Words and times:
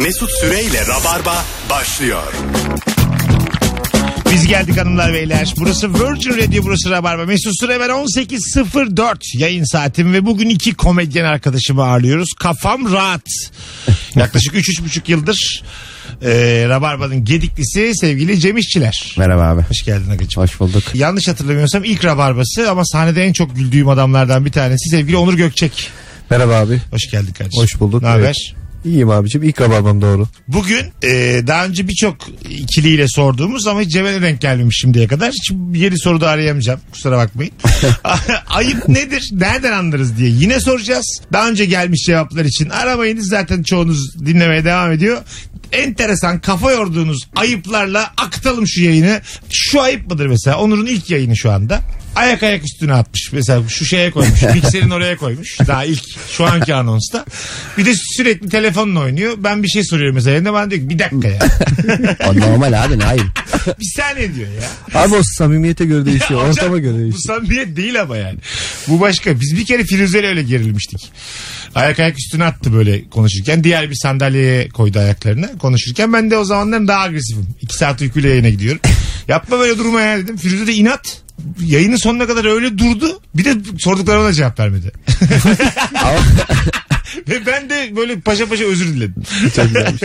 Mesut 0.00 0.30
Süreyle 0.30 0.86
Rabarba 0.86 1.44
başlıyor. 1.70 2.22
Biz 4.32 4.46
geldik 4.46 4.78
hanımlar 4.78 5.12
beyler. 5.12 5.54
Burası 5.56 5.94
Virgin 5.94 6.30
Radio 6.30 6.62
burası 6.64 6.90
Rabarba. 6.90 7.24
Mesut 7.24 7.60
Süre 7.60 7.80
ben 7.80 7.88
18.04 7.88 9.38
yayın 9.38 9.64
saatim 9.64 10.12
ve 10.12 10.26
bugün 10.26 10.48
iki 10.48 10.74
komedyen 10.74 11.24
arkadaşımı 11.24 11.82
ağırlıyoruz. 11.82 12.28
Kafam 12.38 12.92
rahat. 12.92 13.22
Yaklaşık 14.16 14.54
3-3,5 14.54 15.10
yıldır 15.10 15.62
e, 16.22 16.64
Rabarba'nın 16.68 17.24
gediklisi 17.24 17.92
sevgili 17.94 18.40
Cem 18.40 18.56
İşçiler. 18.56 19.14
Merhaba 19.18 19.42
abi. 19.42 19.62
Hoş 19.62 19.84
geldin 19.84 20.10
Agacığım. 20.10 20.42
Hoş 20.42 20.60
bulduk. 20.60 20.82
Yanlış 20.94 21.28
hatırlamıyorsam 21.28 21.84
ilk 21.84 22.04
Rabarbası 22.04 22.70
ama 22.70 22.84
sahnede 22.84 23.24
en 23.24 23.32
çok 23.32 23.56
güldüğüm 23.56 23.88
adamlardan 23.88 24.44
bir 24.44 24.52
tanesi 24.52 24.90
sevgili 24.90 25.16
Onur 25.16 25.34
Gökçek. 25.34 25.90
Merhaba 26.30 26.54
abi. 26.54 26.80
Hoş 26.90 27.10
geldin 27.10 27.32
kardeşim. 27.32 27.62
Hoş 27.62 27.80
bulduk. 27.80 28.02
Ne 28.02 28.08
haber? 28.08 28.59
İyiyim 28.84 29.10
abicim. 29.10 29.42
İlk 29.42 29.60
rabarbam 29.60 30.02
doğru. 30.02 30.28
Bugün 30.48 30.86
e, 31.02 31.42
daha 31.46 31.66
önce 31.66 31.88
birçok 31.88 32.16
ikiliyle 32.50 33.06
sorduğumuz 33.08 33.66
ama 33.66 33.80
hiç 33.80 33.90
Cem'e 33.92 34.22
denk 34.22 34.40
gelmemiş 34.40 34.78
şimdiye 34.80 35.06
kadar. 35.06 35.30
Hiç 35.32 35.52
yeni 35.74 35.98
soruda 35.98 36.28
arayamayacağım. 36.28 36.80
Kusura 36.92 37.16
bakmayın. 37.18 37.52
Ayıp 38.48 38.88
nedir? 38.88 39.28
Nereden 39.32 39.72
anlarız 39.72 40.18
diye 40.18 40.30
yine 40.30 40.60
soracağız. 40.60 41.20
Daha 41.32 41.48
önce 41.48 41.64
gelmiş 41.64 42.04
cevaplar 42.06 42.44
için 42.44 42.68
aramayınız. 42.68 43.28
Zaten 43.28 43.62
çoğunuz 43.62 44.26
dinlemeye 44.26 44.64
devam 44.64 44.92
ediyor. 44.92 45.22
Enteresan 45.72 46.40
kafa 46.40 46.72
yorduğunuz 46.72 47.28
ayıplarla 47.36 48.12
akıtalım 48.16 48.68
şu 48.68 48.82
yayını. 48.82 49.20
Şu 49.50 49.80
ayıp 49.80 50.10
mıdır 50.10 50.26
mesela? 50.26 50.58
Onur'un 50.58 50.86
ilk 50.86 51.10
yayını 51.10 51.36
şu 51.36 51.50
anda. 51.50 51.80
Ayak 52.16 52.42
ayak 52.42 52.64
üstüne 52.64 52.92
atmış. 52.92 53.32
Mesela 53.32 53.62
şu 53.68 53.84
şeye 53.84 54.10
koymuş. 54.10 54.42
Mikserin 54.54 54.90
oraya 54.90 55.16
koymuş. 55.16 55.58
Daha 55.66 55.84
ilk 55.84 56.02
şu 56.30 56.46
anki 56.46 56.74
anonsta. 56.74 57.24
Bir 57.78 57.86
de 57.86 57.92
sürekli 58.16 58.48
telefonla 58.48 59.00
oynuyor. 59.00 59.34
Ben 59.38 59.62
bir 59.62 59.68
şey 59.68 59.84
soruyorum 59.84 60.14
mesela. 60.14 60.34
Yerine 60.34 60.52
bana 60.52 60.70
diyor 60.70 60.82
ki 60.82 60.88
bir 60.90 60.98
dakika 60.98 61.28
ya. 61.28 61.38
O 62.28 62.36
normal 62.40 62.84
abi 62.84 62.98
ne 62.98 63.04
ayıp. 63.04 63.26
bir 63.80 63.92
saniye 63.96 64.34
diyor 64.34 64.48
ya. 64.48 65.00
Abi 65.00 65.14
o 65.14 65.22
samimiyete 65.22 65.84
göre 65.84 66.06
değişiyor. 66.06 66.40
Hocam, 66.40 66.50
Ortama 66.50 66.78
göre 66.78 66.94
Bu 66.94 66.98
değişiyor. 66.98 67.22
samimiyet 67.26 67.76
değil 67.76 68.00
ama 68.00 68.16
yani. 68.16 68.38
Bu 68.88 69.00
başka. 69.00 69.40
Biz 69.40 69.56
bir 69.56 69.64
kere 69.64 69.84
Firuze'yle 69.84 70.26
öyle 70.26 70.42
gerilmiştik. 70.42 71.12
Ayak 71.74 71.98
ayak 72.00 72.18
üstüne 72.18 72.44
attı 72.44 72.72
böyle 72.72 73.08
konuşurken. 73.08 73.64
Diğer 73.64 73.90
bir 73.90 73.94
sandalyeye 73.94 74.68
koydu 74.68 74.98
ayaklarını 74.98 75.58
konuşurken. 75.58 76.12
Ben 76.12 76.30
de 76.30 76.36
o 76.36 76.44
zamanlar 76.44 76.88
daha 76.88 77.00
agresifim. 77.00 77.46
İki 77.62 77.74
saat 77.76 78.00
uykuyla 78.00 78.28
yayına 78.30 78.48
gidiyorum. 78.48 78.80
Yapma 79.28 79.58
böyle 79.58 79.78
durma 79.78 80.00
ya 80.00 80.18
dedim. 80.18 80.36
Firuze 80.36 80.66
de 80.66 80.72
inat. 80.72 81.16
Yayının 81.66 81.96
sonuna 81.96 82.26
kadar 82.26 82.44
öyle 82.44 82.78
durdu. 82.78 83.20
Bir 83.34 83.44
de 83.44 83.54
sorduklarıma 83.78 84.24
da 84.24 84.32
cevap 84.32 84.60
vermedi. 84.60 84.92
Ve 87.28 87.46
ben 87.46 87.70
de 87.70 87.96
böyle 87.96 88.20
paşa 88.20 88.48
paşa 88.48 88.64
özür 88.64 88.94
diledim. 88.94 89.22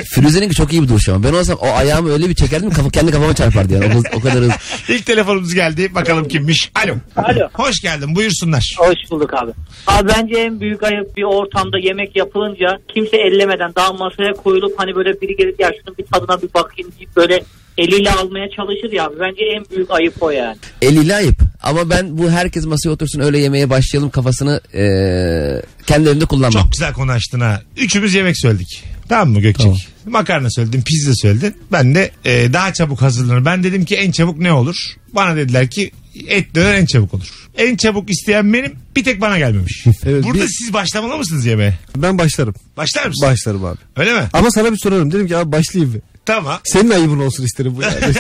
Firuze'ninki 0.10 0.56
çok 0.56 0.74
iyi 0.74 0.84
bir 0.84 0.88
duruş 0.88 1.10
ama. 1.10 1.24
Ben 1.24 1.34
olsam 1.34 1.58
o 1.62 1.68
ayağımı 1.68 2.12
öyle 2.12 2.30
bir 2.30 2.36
çekerdim 2.36 2.70
kafa, 2.70 2.90
kendi 2.90 3.12
kafama 3.12 3.36
çarpardı 3.36 3.74
yani. 3.74 3.86
O, 3.96 4.18
o 4.18 4.20
kadar 4.20 4.36
hızlı. 4.36 4.54
İlk 4.94 5.06
telefonumuz 5.06 5.54
geldi. 5.54 5.96
Bakalım 5.96 6.28
kimmiş. 6.28 6.72
Alo. 6.76 6.96
Alo. 7.16 7.50
Hoş 7.54 7.82
geldin. 7.82 8.16
Buyursunlar. 8.16 8.76
Hoş 8.78 9.12
bulduk 9.12 9.34
abi. 9.34 9.52
Abi 9.88 10.08
bence 10.08 10.36
en 10.36 10.60
büyük 10.60 10.84
ayıp 10.84 11.18
bir 11.18 11.24
ortamda 11.24 11.78
yemek 11.80 12.16
yapılınca 12.16 12.80
kimse 12.94 13.18
ellemeden 13.18 13.76
daha 13.76 13.94
masaya 13.94 14.34
koyulup 14.34 14.80
hani 14.80 14.96
böyle 14.96 15.22
biri 15.22 15.36
gelip 15.36 15.60
ya 15.60 15.72
şunun 15.82 15.98
bir 15.98 16.06
tadına 16.06 16.42
bir 16.42 16.54
bakayım 16.54 16.92
deyip 17.00 17.16
böyle 17.16 17.44
eliyle 17.78 18.12
almaya 18.12 18.50
çalışır 18.56 18.92
ya. 18.92 19.10
Bence 19.20 19.42
en 19.56 19.66
büyük 19.76 19.92
ayıp 19.92 20.24
o 20.24 20.30
yani. 20.30 20.58
Eliyle 20.82 21.16
ayıp. 21.16 21.36
Ama 21.64 21.90
ben 21.90 22.18
bu 22.18 22.32
herkes 22.32 22.66
masaya 22.66 22.90
otursun 22.90 23.20
öyle 23.20 23.40
yemeye 23.40 23.70
başlayalım 23.70 24.10
kafasını 24.10 24.62
eee 24.74 25.62
kendi 25.88 26.10
evimde 26.10 26.26
kullanmam. 26.26 26.64
Çok 26.64 26.72
güzel 26.72 26.94
konu 26.94 27.12
açtın 27.12 27.40
ha. 27.40 27.62
Üçümüz 27.78 28.14
yemek 28.14 28.38
söyledik. 28.40 28.84
Tamam 29.10 29.30
mı 29.30 29.40
Gökçek? 29.42 29.88
Makarna 30.06 30.50
söyledin, 30.52 30.82
pizza 30.82 31.12
söyledin. 31.16 31.56
Ben 31.72 31.96
de 31.96 32.12
e, 32.26 32.54
daha 32.54 32.74
çabuk 32.74 33.02
hazırlanır. 33.02 33.46
Ben 33.46 33.64
dedim 33.64 33.86
ki 33.86 33.96
en 33.96 34.12
çabuk 34.12 34.38
ne 34.38 34.54
olur? 34.54 34.76
Bana 35.14 35.36
dediler 35.36 35.70
ki 35.70 35.92
et 36.28 36.56
döner 36.56 36.74
en 36.76 36.86
çabuk 36.86 37.14
olur. 37.14 37.48
En 37.58 37.76
çabuk 37.76 38.10
isteyen 38.10 38.54
benim 38.54 38.74
bir 38.96 39.04
tek 39.04 39.22
bana 39.22 39.38
gelmemiş. 39.38 39.86
Evet, 40.06 40.24
Burada 40.24 40.44
bir- 40.44 40.48
siz 40.48 40.74
başlamalı 40.74 41.18
mısınız 41.18 41.46
yemeğe? 41.46 41.74
Ben 41.96 42.18
başlarım. 42.18 42.54
Başlar 42.78 43.06
mısın? 43.08 43.28
Başlarım 43.30 43.66
abi. 43.66 43.78
Öyle 43.96 44.14
mi? 44.14 44.22
Ama 44.34 44.52
sana 44.52 44.72
bir 44.72 44.78
sorarım. 44.78 45.12
Dedim 45.12 45.28
ki 45.28 45.38
abi 45.38 45.52
başlayayım 45.52 45.94
mı? 45.96 46.02
Tamam. 46.26 46.60
Senin 46.64 46.90
ayıbın 46.90 47.20
olsun 47.20 47.44
isterim 47.44 47.76
bu 47.76 47.82
yani. 47.82 47.96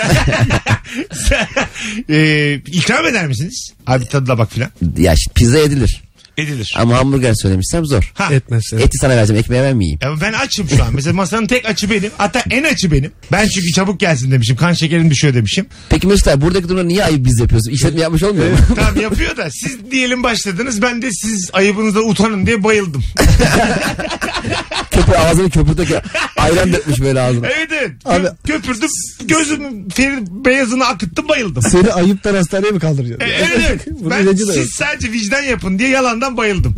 E, 2.09 2.53
ikram 2.53 3.05
eder 3.05 3.27
misiniz? 3.27 3.73
Abi 3.87 4.05
tadına 4.05 4.37
bak 4.37 4.51
filan. 4.51 4.69
Ya 4.97 5.13
işte 5.13 5.31
pizza 5.35 5.57
yedilir. 5.57 6.01
Edilir. 6.37 6.73
Ama 6.77 6.97
hamburger 6.97 7.33
söylemişsem 7.41 7.85
zor. 7.85 8.11
Ha. 8.13 8.33
Etmezsen. 8.33 8.77
Eti 8.77 8.97
sana 8.97 9.15
vereceğim 9.15 9.39
ekmeğe 9.39 9.63
vermeyeyim. 9.63 9.99
Ya 10.01 10.15
ben 10.21 10.33
açım 10.33 10.69
şu 10.69 10.83
an. 10.83 10.93
Mesela 10.95 11.13
masanın 11.13 11.47
tek 11.47 11.65
açı 11.65 11.91
benim. 11.91 12.11
Hatta 12.17 12.43
en 12.49 12.63
açı 12.63 12.91
benim. 12.91 13.11
Ben 13.31 13.47
çünkü 13.47 13.71
çabuk 13.71 13.99
gelsin 13.99 14.31
demişim. 14.31 14.55
Kan 14.55 14.73
şekerim 14.73 15.09
düşüyor 15.11 15.33
demişim. 15.33 15.65
Peki 15.89 16.07
Mesut 16.07 16.27
abi 16.27 16.41
buradaki 16.41 16.69
durumda 16.69 16.83
niye 16.83 17.03
ayıp 17.05 17.25
biz 17.25 17.39
yapıyorsun? 17.39 17.71
İşletme 17.71 18.01
yapmış 18.01 18.23
olmuyor 18.23 18.51
mu? 18.51 18.57
Tamam 18.75 19.01
yapıyor 19.01 19.37
da 19.37 19.49
siz 19.51 19.91
diyelim 19.91 20.23
başladınız. 20.23 20.81
Ben 20.81 21.01
de 21.01 21.11
siz 21.11 21.49
ayıbınızdan 21.53 22.09
utanın 22.09 22.45
diye 22.45 22.63
bayıldım. 22.63 23.03
Köpü 24.95 25.11
ağzını 25.11 25.49
köpürtük 25.49 25.89
ayran 26.37 26.73
dökmüş 26.73 27.01
böyle 27.01 27.21
ağzına. 27.21 27.47
Evet 27.47 27.69
evet. 27.71 27.91
Abi- 28.05 28.27
köpürdüm. 28.47 28.89
Gözümün 29.25 29.89
fer- 29.89 30.45
beyazını 30.45 30.85
akıttım 30.85 31.27
bayıldım. 31.29 31.63
Seni 31.63 31.93
ayıptan 31.93 32.35
hastaneye 32.35 32.71
mi 32.71 32.79
kaldıracaksın? 32.79 33.27
E, 33.27 33.31
evet 33.31 33.59
evet. 33.87 33.87
Ben 34.09 34.35
siz 34.35 34.69
sadece 34.75 35.11
vicdan 35.11 35.41
yapın 35.41 35.79
diye 35.79 35.89
yalandan 35.89 36.37
bayıldım. 36.37 36.75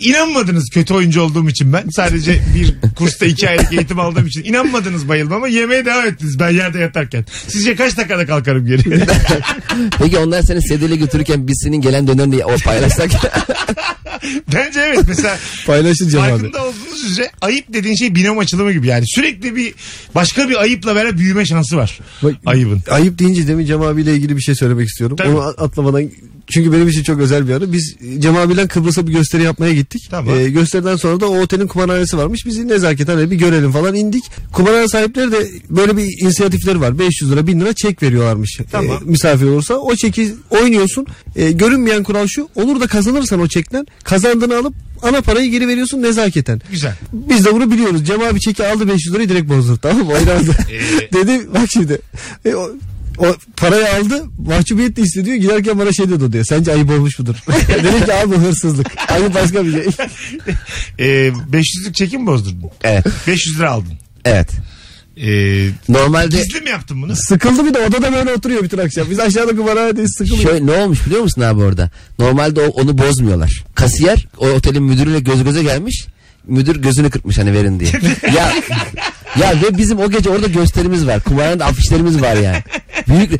İnanmadınız 0.00 0.68
kötü 0.72 0.94
oyuncu 0.94 1.20
olduğum 1.22 1.48
için 1.48 1.72
ben. 1.72 1.88
Sadece 1.88 2.42
bir 2.54 2.74
kursta 2.96 3.26
iki 3.26 3.48
aylık 3.48 3.72
eğitim 3.72 4.00
aldığım 4.00 4.26
için. 4.26 4.44
inanmadınız 4.44 5.08
bayılmama. 5.08 5.48
Yemeğe 5.48 5.84
devam 5.86 6.06
ettiniz 6.06 6.38
ben 6.38 6.50
yerde 6.50 6.78
yatarken. 6.78 7.24
Sizce 7.48 7.76
kaç 7.76 7.96
dakikada 7.96 8.26
kalkarım 8.26 8.66
geri? 8.66 8.82
Peki 9.98 10.18
onlar 10.18 10.42
seni 10.42 10.62
sedyeyle 10.62 10.96
götürürken 10.96 11.48
biz 11.48 11.60
senin 11.64 11.80
gelen 11.80 12.06
dönerini 12.08 12.44
o 12.44 12.56
paylaşsak. 12.64 13.10
Bence 14.54 14.80
evet. 14.80 15.04
Mesela 15.08 15.38
Paylaşınca 15.66 16.22
abi. 16.22 16.30
farkında 16.30 16.62
olduğunuz 16.64 17.04
üzere 17.10 17.30
ayıp 17.40 17.64
dediğin 17.72 17.94
şey 17.94 18.14
binom 18.14 18.38
açılımı 18.38 18.72
gibi. 18.72 18.86
Yani 18.86 19.04
sürekli 19.06 19.56
bir 19.56 19.74
başka 20.14 20.48
bir 20.48 20.60
ayıpla 20.60 20.94
beraber 20.94 21.18
büyüme 21.18 21.46
şansı 21.46 21.76
var. 21.76 21.98
Bak, 22.22 22.34
Ayıbın. 22.46 22.82
Ayıp 22.90 23.18
deyince 23.18 23.48
demin 23.48 23.66
Cem 23.66 23.82
abiyle 23.82 24.14
ilgili 24.14 24.36
bir 24.36 24.42
şey 24.42 24.54
söylemek 24.54 24.88
istiyorum. 24.88 25.16
Tabii. 25.16 25.28
Onu 25.28 25.40
atlamadan 25.42 26.10
çünkü 26.50 26.72
benim 26.72 26.88
için 26.88 27.02
çok 27.02 27.20
özel 27.20 27.48
bir 27.48 27.52
anı. 27.54 27.72
Biz 27.72 27.96
Cem 28.18 28.36
abiyle 28.36 28.66
Kıbrıs'a 28.66 29.06
bir 29.06 29.12
gösteri 29.12 29.42
yapmaya 29.42 29.72
gittik. 29.74 29.85
Tamam. 30.10 30.38
Ee, 30.38 30.48
gösteriden 30.50 30.96
sonra 30.96 31.20
da 31.20 31.30
o 31.30 31.38
otelin 31.38 31.66
kumarhanesi 31.66 32.18
varmış. 32.18 32.46
Bizi 32.46 32.68
nezaketen 32.68 33.14
hani 33.16 33.30
bir 33.30 33.36
görelim 33.36 33.72
falan 33.72 33.94
indik. 33.94 34.24
Kumarhane 34.52 34.88
sahipleri 34.88 35.32
de 35.32 35.48
böyle 35.70 35.96
bir 35.96 36.22
inisiyatifleri 36.22 36.80
var. 36.80 36.98
500 36.98 37.30
lira 37.32 37.46
1000 37.46 37.60
lira 37.60 37.72
çek 37.72 38.02
veriyorlarmış. 38.02 38.60
Tamam. 38.72 38.96
Ee, 38.96 39.10
misafir 39.10 39.46
olursa 39.46 39.74
o 39.74 39.96
çeki 39.96 40.34
oynuyorsun. 40.50 41.06
Ee, 41.36 41.52
görünmeyen 41.52 42.02
kural 42.02 42.26
şu. 42.26 42.48
Olur 42.54 42.80
da 42.80 42.86
kazanırsan 42.86 43.40
o 43.40 43.48
çekten 43.48 43.86
kazandığını 44.04 44.56
alıp 44.58 44.74
ana 45.02 45.20
parayı 45.20 45.50
geri 45.50 45.68
veriyorsun 45.68 46.02
nezaketen. 46.02 46.60
Güzel. 46.70 46.94
Biz 47.12 47.44
de 47.44 47.54
bunu 47.54 47.70
biliyoruz. 47.70 48.04
Cem 48.06 48.22
abi 48.22 48.40
çeki 48.40 48.66
aldı 48.66 48.88
500 48.88 49.14
lirayı 49.14 49.28
direkt 49.28 49.48
bozdurdu 49.48 49.78
tamam 49.82 50.06
mı? 50.06 50.12
Ee, 50.70 51.12
Dedi 51.12 51.54
bak 51.54 51.68
şimdi. 51.72 51.98
E, 52.44 52.54
o, 52.54 52.70
o 53.18 53.34
parayı 53.56 53.88
aldı. 53.94 54.24
Mahcubiyet 54.46 54.96
de 54.96 55.02
hissediyor. 55.02 55.36
Giderken 55.36 55.78
bana 55.78 55.92
şey 55.92 56.08
dedi 56.08 56.32
diyor. 56.32 56.44
Sence 56.44 56.72
ayıp 56.72 56.90
olmuş 56.90 57.18
mudur? 57.18 57.34
Dedim 57.68 58.04
ki 58.04 58.14
abi 58.14 58.36
hırsızlık. 58.36 58.86
Ayıp 59.08 59.34
başka 59.34 59.64
bir 59.66 59.72
şey. 59.72 59.82
e, 60.98 61.28
500'lük 61.52 61.92
çekim 61.92 62.26
bozdurdun. 62.26 62.70
evet. 62.84 63.06
500 63.26 63.58
lira 63.58 63.70
aldın. 63.70 63.92
Evet. 64.24 64.48
E, 65.16 65.28
Normalde 65.88 66.36
gizli 66.36 66.60
mi 66.60 66.70
yaptın 66.70 67.02
bunu? 67.02 67.16
Sıkıldı 67.16 67.66
bir 67.66 67.74
de 67.74 67.78
odada 67.78 68.12
böyle 68.12 68.32
oturuyor 68.32 68.62
bütün 68.62 68.78
akşam. 68.78 69.10
Biz 69.10 69.20
aşağıda 69.20 69.56
kumarhanedeyiz 69.56 70.14
sıkılıyor. 70.18 70.42
Şöyle 70.50 70.66
ne 70.66 70.72
olmuş 70.72 71.06
biliyor 71.06 71.22
musun 71.22 71.42
abi 71.42 71.62
orada? 71.62 71.90
Normalde 72.18 72.60
o, 72.60 72.66
onu 72.66 72.98
bozmuyorlar. 72.98 73.64
Kasiyer 73.74 74.26
o 74.38 74.48
otelin 74.48 74.82
müdürüyle 74.82 75.20
göz 75.20 75.44
göze 75.44 75.62
gelmiş. 75.62 76.06
Müdür 76.46 76.76
gözünü 76.76 77.10
kırpmış 77.10 77.38
hani 77.38 77.52
verin 77.52 77.80
diye. 77.80 77.90
ya 78.36 78.52
ya 79.42 79.50
ve 79.62 79.78
bizim 79.78 79.98
o 79.98 80.10
gece 80.10 80.30
orada 80.30 80.46
gösterimiz 80.46 81.06
var. 81.06 81.20
Kumarhanede 81.20 81.64
afişlerimiz 81.64 82.22
var 82.22 82.34
yani. 82.34 82.58
Büyük 83.08 83.30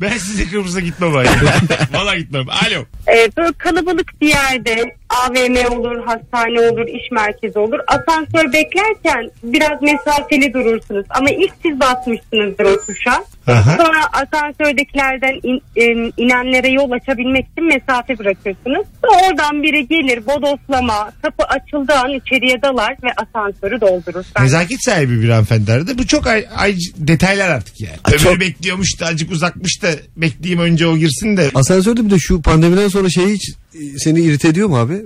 Ben 0.00 0.08
size 0.18 0.44
Kıbrıs'a 0.50 0.80
gitmem 0.80 1.16
abi. 1.16 1.28
Valla 1.94 2.16
gitmem. 2.16 2.46
Alo. 2.48 2.84
Ee, 3.08 3.30
böyle 3.36 3.52
kalabalık 3.58 4.20
bir 4.20 4.28
yerde 4.28 4.84
AVM 5.08 5.72
olur, 5.78 6.04
hastane 6.06 6.60
olur, 6.60 6.86
iş 6.86 7.10
merkezi 7.12 7.58
olur. 7.58 7.78
Asansör 7.86 8.52
beklerken 8.52 9.30
biraz 9.42 9.82
mesafeli 9.82 10.52
durursunuz. 10.54 11.06
Ama 11.10 11.30
ilk 11.30 11.52
siz 11.62 11.80
basmışsınızdır 11.80 12.64
o 12.64 12.86
tuşa. 12.86 13.24
Aha. 13.46 13.76
Sonra 13.76 14.00
asansördekilerden 14.12 15.34
in- 15.42 15.62
in- 15.76 16.12
inenlere 16.16 16.68
yol 16.68 16.90
açabilmek 16.90 17.46
için 17.52 17.66
mesafe 17.68 18.18
bırakırsınız. 18.18 18.86
Sonra 19.04 19.26
oradan 19.28 19.62
biri 19.62 19.88
gelir 19.88 20.26
bodoslama, 20.26 21.12
kapı 21.22 21.44
açıldığı 21.44 21.94
an 21.94 22.10
içeriye 22.12 22.62
dalar 22.62 22.96
ve 23.02 23.08
asansörü 23.16 23.80
doldurur. 23.80 24.24
Ben- 24.38 24.44
Nezaket 24.44 24.84
sahibi 24.84 25.21
bir 25.22 25.28
hanımefendi 25.28 25.72
aradı. 25.72 25.98
Bu 25.98 26.06
çok 26.06 26.26
ay, 26.26 26.46
ay 26.56 26.76
detaylar 26.96 27.48
artık 27.48 27.80
yani. 27.80 27.96
Öbürü 28.08 28.18
çok- 28.18 28.40
bekliyormuş 28.40 29.00
da 29.00 29.06
azıcık 29.06 29.30
uzakmış 29.32 29.82
da 29.82 29.90
bekleyeyim 30.16 30.60
önce 30.60 30.86
o 30.86 30.96
girsin 30.96 31.36
de. 31.36 31.50
Asansörde 31.54 32.06
bir 32.06 32.10
de 32.10 32.18
şu 32.18 32.42
pandemiden 32.42 32.88
sonra 32.88 33.10
şey 33.10 33.26
hiç 33.34 33.50
e, 33.74 33.98
seni 33.98 34.20
irite 34.20 34.48
ediyor 34.48 34.68
mu 34.68 34.76
abi? 34.78 35.02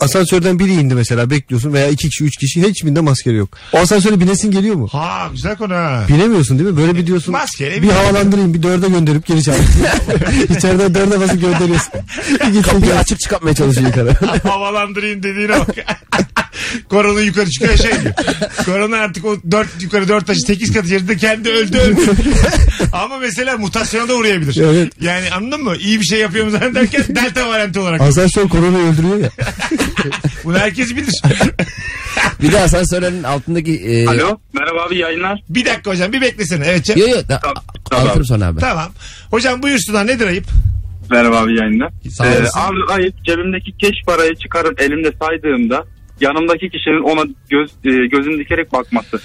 Asansörden 0.00 0.58
biri 0.58 0.72
indi 0.72 0.94
mesela 0.94 1.30
bekliyorsun 1.30 1.72
veya 1.72 1.88
iki 1.88 2.08
kişi 2.08 2.24
üç 2.24 2.36
kişi 2.36 2.62
hiçbirinde 2.68 3.00
maske 3.00 3.30
yok. 3.30 3.48
O 3.72 3.78
asansöre 3.78 4.20
binesin 4.20 4.50
geliyor 4.50 4.76
mu? 4.76 4.88
Ha 4.92 5.28
güzel 5.32 5.56
konu 5.56 5.74
ha. 5.74 6.04
Binemiyorsun 6.08 6.58
değil 6.58 6.70
mi? 6.70 6.76
Böyle 6.76 6.94
bir 6.96 7.06
diyorsun. 7.06 7.32
Maskeyle 7.32 7.82
bir 7.82 7.88
havalandırayım 7.88 8.54
bir 8.54 8.62
dörde 8.62 8.88
gönderip 8.88 9.26
geri 9.26 9.42
çağır. 9.42 9.58
İçeriden 10.56 10.94
dörde 10.94 11.20
basıp 11.20 11.40
gönderiyorsun. 11.40 11.92
Kapıyı 12.62 12.94
açıp 12.98 13.20
çıkartmaya 13.20 13.54
çalışıyor 13.54 13.86
yukarı. 13.86 14.14
Havalandırayım 14.48 15.22
dediğine 15.22 15.52
bak. 15.52 15.68
Korona 16.88 17.20
yukarı 17.20 17.50
çıkıyor 17.50 17.76
şey 17.76 17.90
diyor. 18.02 18.14
Korona 18.64 18.96
artık 18.96 19.24
o 19.24 19.36
dört 19.50 19.82
yukarı 19.82 20.08
dört 20.08 20.26
taşı 20.26 20.40
sekiz 20.40 20.72
katı 20.72 20.88
yerinde 20.88 21.16
kendi 21.16 21.48
öldü 21.50 21.78
öldü. 21.78 22.00
Ama 22.92 23.18
mesela 23.18 23.56
mutasyona 23.56 24.08
da 24.08 24.14
uğrayabilir. 24.14 24.56
Evet. 24.64 24.92
Yani 25.00 25.30
anladın 25.30 25.64
mı? 25.64 25.76
İyi 25.76 26.00
bir 26.00 26.04
şey 26.04 26.18
yapıyorum 26.20 26.50
zannederken 26.50 27.04
delta 27.08 27.48
varyantı 27.48 27.80
olarak. 27.80 28.00
Asansör 28.00 28.48
koronayı 28.48 28.84
öldürüyor 28.84 29.16
ya. 29.16 29.30
Bunu 30.44 30.58
herkes 30.58 30.96
bilir. 30.96 31.22
bir 32.42 32.52
de 32.52 32.60
asansörlerin 32.60 33.22
altındaki... 33.22 33.72
E, 33.80 34.06
Alo 34.06 34.38
merhaba 34.52 34.82
abi 34.82 34.98
yayınlar. 34.98 35.40
bir 35.48 35.64
dakika 35.64 35.90
hocam 35.90 36.12
bir 36.12 36.20
beklesene. 36.20 36.64
Evet 36.66 36.84
Cem. 36.84 36.98
Yo 36.98 37.08
yo 37.08 37.16
da, 37.28 37.40
Tamam, 37.42 37.64
anlatırım 37.92 38.12
tamam. 38.12 38.24
sonra 38.24 38.46
abi. 38.46 38.60
Tamam. 38.60 38.92
Hocam 39.30 39.62
buyursunlar 39.62 40.06
nedir 40.06 40.26
ayıp? 40.26 40.44
Merhaba 41.10 41.38
abi 41.38 41.58
yayınlar. 41.58 41.90
Sağ 42.10 42.26
Ee, 42.26 42.38
olasın. 42.38 42.60
abi 42.60 42.76
ayıp 42.92 43.24
cebimdeki 43.24 43.72
keş 43.78 43.94
parayı 44.06 44.34
çıkarıp 44.34 44.80
elimde 44.80 45.12
saydığımda 45.22 45.84
yanımdaki 46.20 46.70
kişinin 46.70 47.02
ona 47.02 47.22
göz 47.50 47.70
e, 47.70 48.06
gözünü 48.06 48.38
dikerek 48.38 48.72
bakması. 48.72 49.20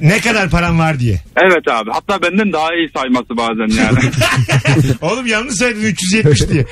Ne 0.00 0.20
kadar 0.20 0.50
param 0.50 0.78
var 0.78 1.00
diye. 1.00 1.20
Evet 1.36 1.68
abi 1.70 1.90
hatta 1.92 2.22
benden 2.22 2.52
daha 2.52 2.74
iyi 2.74 2.90
sayması 2.96 3.36
bazen 3.36 3.82
yani. 3.82 3.98
Oğlum 5.00 5.26
yanlış 5.26 5.54
saydın 5.54 5.80
370 5.80 6.48
diye. 6.48 6.64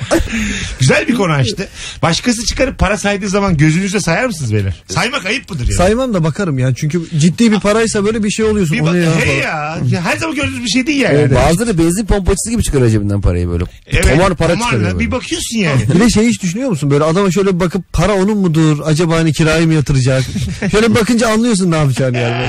Güzel 0.79 1.07
bir 1.07 1.15
konu 1.15 1.31
açtı. 1.33 1.67
Başkası 2.01 2.45
çıkarıp 2.45 2.79
para 2.79 2.97
saydığı 2.97 3.29
zaman 3.29 3.57
gözünüzle 3.57 3.99
sayar 3.99 4.25
mısınız 4.25 4.53
beyler? 4.53 4.73
Saymak 4.87 5.25
ayıp 5.25 5.49
mıdır 5.49 5.63
yani? 5.63 5.73
Saymam 5.73 6.13
da 6.13 6.23
bakarım 6.23 6.59
yani. 6.59 6.75
Çünkü 6.75 7.01
ciddi 7.19 7.51
bir 7.51 7.59
paraysa 7.59 8.05
böyle 8.05 8.23
bir 8.23 8.29
şey 8.29 8.45
oluyorsun. 8.45 8.77
bir 8.77 8.81
bak, 8.81 8.95
ya 8.95 9.15
hey 9.25 9.37
ya. 9.37 9.79
Her 10.03 10.17
zaman 10.17 10.35
gördüğünüz 10.35 10.63
bir 10.63 10.69
şey 10.69 10.87
değil 10.87 11.01
yani. 11.01 11.35
Bazıları 11.35 11.77
benzin 11.77 12.05
pompacısı 12.05 12.51
gibi 12.51 12.63
çıkarıyor 12.63 12.89
cebinden 12.89 13.21
parayı 13.21 13.49
böyle. 13.49 13.63
Tomar 14.01 14.35
para 14.35 14.53
tomarla 14.53 14.65
çıkarıyor 14.65 14.91
böyle. 14.91 14.99
Bir 14.99 15.11
bakıyorsun 15.11 15.57
yani. 15.57 15.81
Bir 15.95 15.99
de 15.99 16.09
şey 16.09 16.27
hiç 16.27 16.41
düşünüyor 16.43 16.69
musun? 16.69 16.91
Böyle 16.91 17.03
adama 17.03 17.31
şöyle 17.31 17.59
bakıp 17.59 17.93
para 17.93 18.13
onun 18.13 18.37
mudur? 18.37 18.77
Acaba 18.85 19.15
hani 19.15 19.33
kirayı 19.33 19.67
mı 19.67 19.73
yatıracak? 19.73 20.23
şöyle 20.71 20.95
bakınca 20.95 21.27
anlıyorsun 21.29 21.71
ne 21.71 21.75
yapacağını 21.77 22.17
yani. 22.17 22.45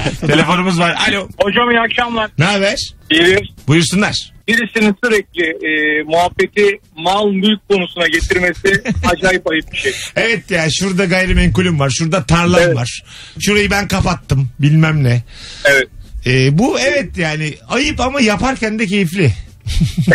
Telefonumuz 0.52 0.78
var. 0.80 0.94
Alo. 1.08 1.28
Hocam 1.42 1.70
iyi 1.70 1.80
akşamlar. 1.80 2.30
Ne 2.38 2.44
haber? 2.44 2.78
Bir, 3.10 3.52
Buyursunlar. 3.66 4.32
birisinin 4.48 4.96
sürekli 5.04 5.42
e, 5.42 6.02
muhabbeti 6.02 6.80
mal 6.96 7.30
mülk 7.30 7.68
konusuna 7.68 8.06
getirmesi 8.08 8.82
acayip 9.12 9.50
ayıp 9.50 9.72
bir 9.72 9.76
şey. 9.76 9.92
Evet 10.16 10.50
ya 10.50 10.66
şurada 10.70 11.04
gayrimenkulüm 11.04 11.78
var. 11.80 11.90
Şurada 11.90 12.26
tarlam 12.26 12.60
Evet. 12.64 12.76
var. 12.76 13.02
Şurayı 13.40 13.70
ben 13.70 13.88
kapattım. 13.88 14.48
Bilmem 14.58 15.04
ne. 15.04 15.22
Evet. 15.64 15.88
Ee, 16.26 16.58
bu 16.58 16.80
evet 16.80 17.18
yani 17.18 17.54
ayıp 17.68 18.00
ama 18.00 18.20
yaparken 18.20 18.78
de 18.78 18.86
keyifli. 18.86 19.32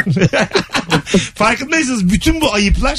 Farkındaysanız 1.36 2.14
bütün 2.14 2.42
bu 2.42 2.54
ayıplar 2.54 2.98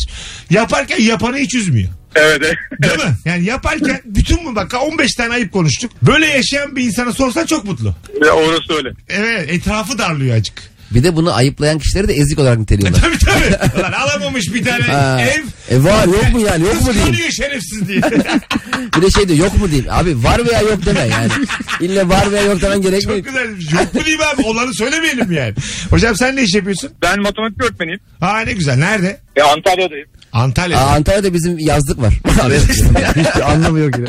yaparken 0.50 1.00
yapanı 1.02 1.37
hiç 1.38 1.55
üzmüyor. 1.55 1.88
Evet. 2.14 2.43
Değil 2.82 2.94
mi? 2.96 3.14
Yani 3.25 3.44
yaparken 3.44 4.00
bütün 4.05 4.44
bu 4.44 4.55
bak 4.56 4.75
15 4.88 5.14
tane 5.14 5.34
ayıp 5.34 5.52
konuştuk. 5.52 5.90
Böyle 6.02 6.26
yaşayan 6.26 6.76
bir 6.76 6.84
insana 6.84 7.12
sorsan 7.12 7.46
çok 7.46 7.64
mutlu. 7.64 7.94
Ya 8.25 8.32
orası 8.32 8.75
öyle. 8.76 8.88
Evet 9.08 9.50
etrafı 9.50 9.99
darlıyor 9.99 10.37
acık. 10.37 10.62
Bir 10.90 11.05
de 11.05 11.16
bunu 11.16 11.34
ayıplayan 11.34 11.78
kişileri 11.78 12.08
de 12.08 12.12
ezik 12.14 12.38
olarak 12.38 12.58
niteliyorlar. 12.58 13.00
Tabii 13.02 13.19
tabii. 13.19 13.82
Lan 13.82 13.93
alamamış 13.93 14.55
bir 14.55 14.64
tane 14.64 14.82
Ha. 14.82 15.20
ev. 15.22 15.75
E 15.76 15.84
var 15.84 16.05
yok 16.06 16.32
mu 16.32 16.40
yani 16.40 16.64
yok 16.64 16.75
mu 16.81 16.93
diyeyim. 16.94 17.12
Kıskanıyor 17.12 17.31
şerefsiz 17.31 17.88
diye. 17.88 18.00
Bir 18.96 19.02
de 19.02 19.10
şey 19.10 19.28
diyor 19.28 19.38
yok 19.38 19.58
mu 19.58 19.70
diyeyim. 19.70 19.87
Abi 19.90 20.25
var 20.25 20.46
veya 20.46 20.60
yok 20.60 20.87
deme 20.87 21.00
yani. 21.00 21.32
İlle 21.81 22.08
var 22.08 22.32
veya 22.32 22.43
yok 22.43 22.62
demen 22.62 22.82
gerekmiyor. 22.82 23.19
Çok 23.19 23.26
güzel. 23.26 23.78
Yok 23.81 23.94
mu 23.94 24.00
diyeyim 24.05 24.20
abi? 24.34 24.43
Olanı 24.43 24.75
söylemeyelim 24.75 25.32
yani. 25.32 25.55
Hocam 25.90 26.16
sen 26.16 26.37
ne 26.37 26.43
iş 26.43 26.55
yapıyorsun? 26.55 26.90
Ben 27.02 27.22
matematik 27.22 27.62
öğretmeniyim. 27.64 28.00
Ha 28.20 28.40
ne 28.40 28.52
güzel. 28.52 28.76
Nerede? 28.76 29.20
E, 29.37 29.43
Antalya'dayım. 29.43 30.08
Antalya'da. 30.33 30.81
Aa, 30.83 30.95
Antalya'da 30.95 31.35
bizim 31.35 31.59
yazlık 31.59 32.01
var. 32.01 32.15
Hiç 33.17 33.43
anlamı 33.43 33.79
yok 33.79 33.99
yine. 33.99 34.09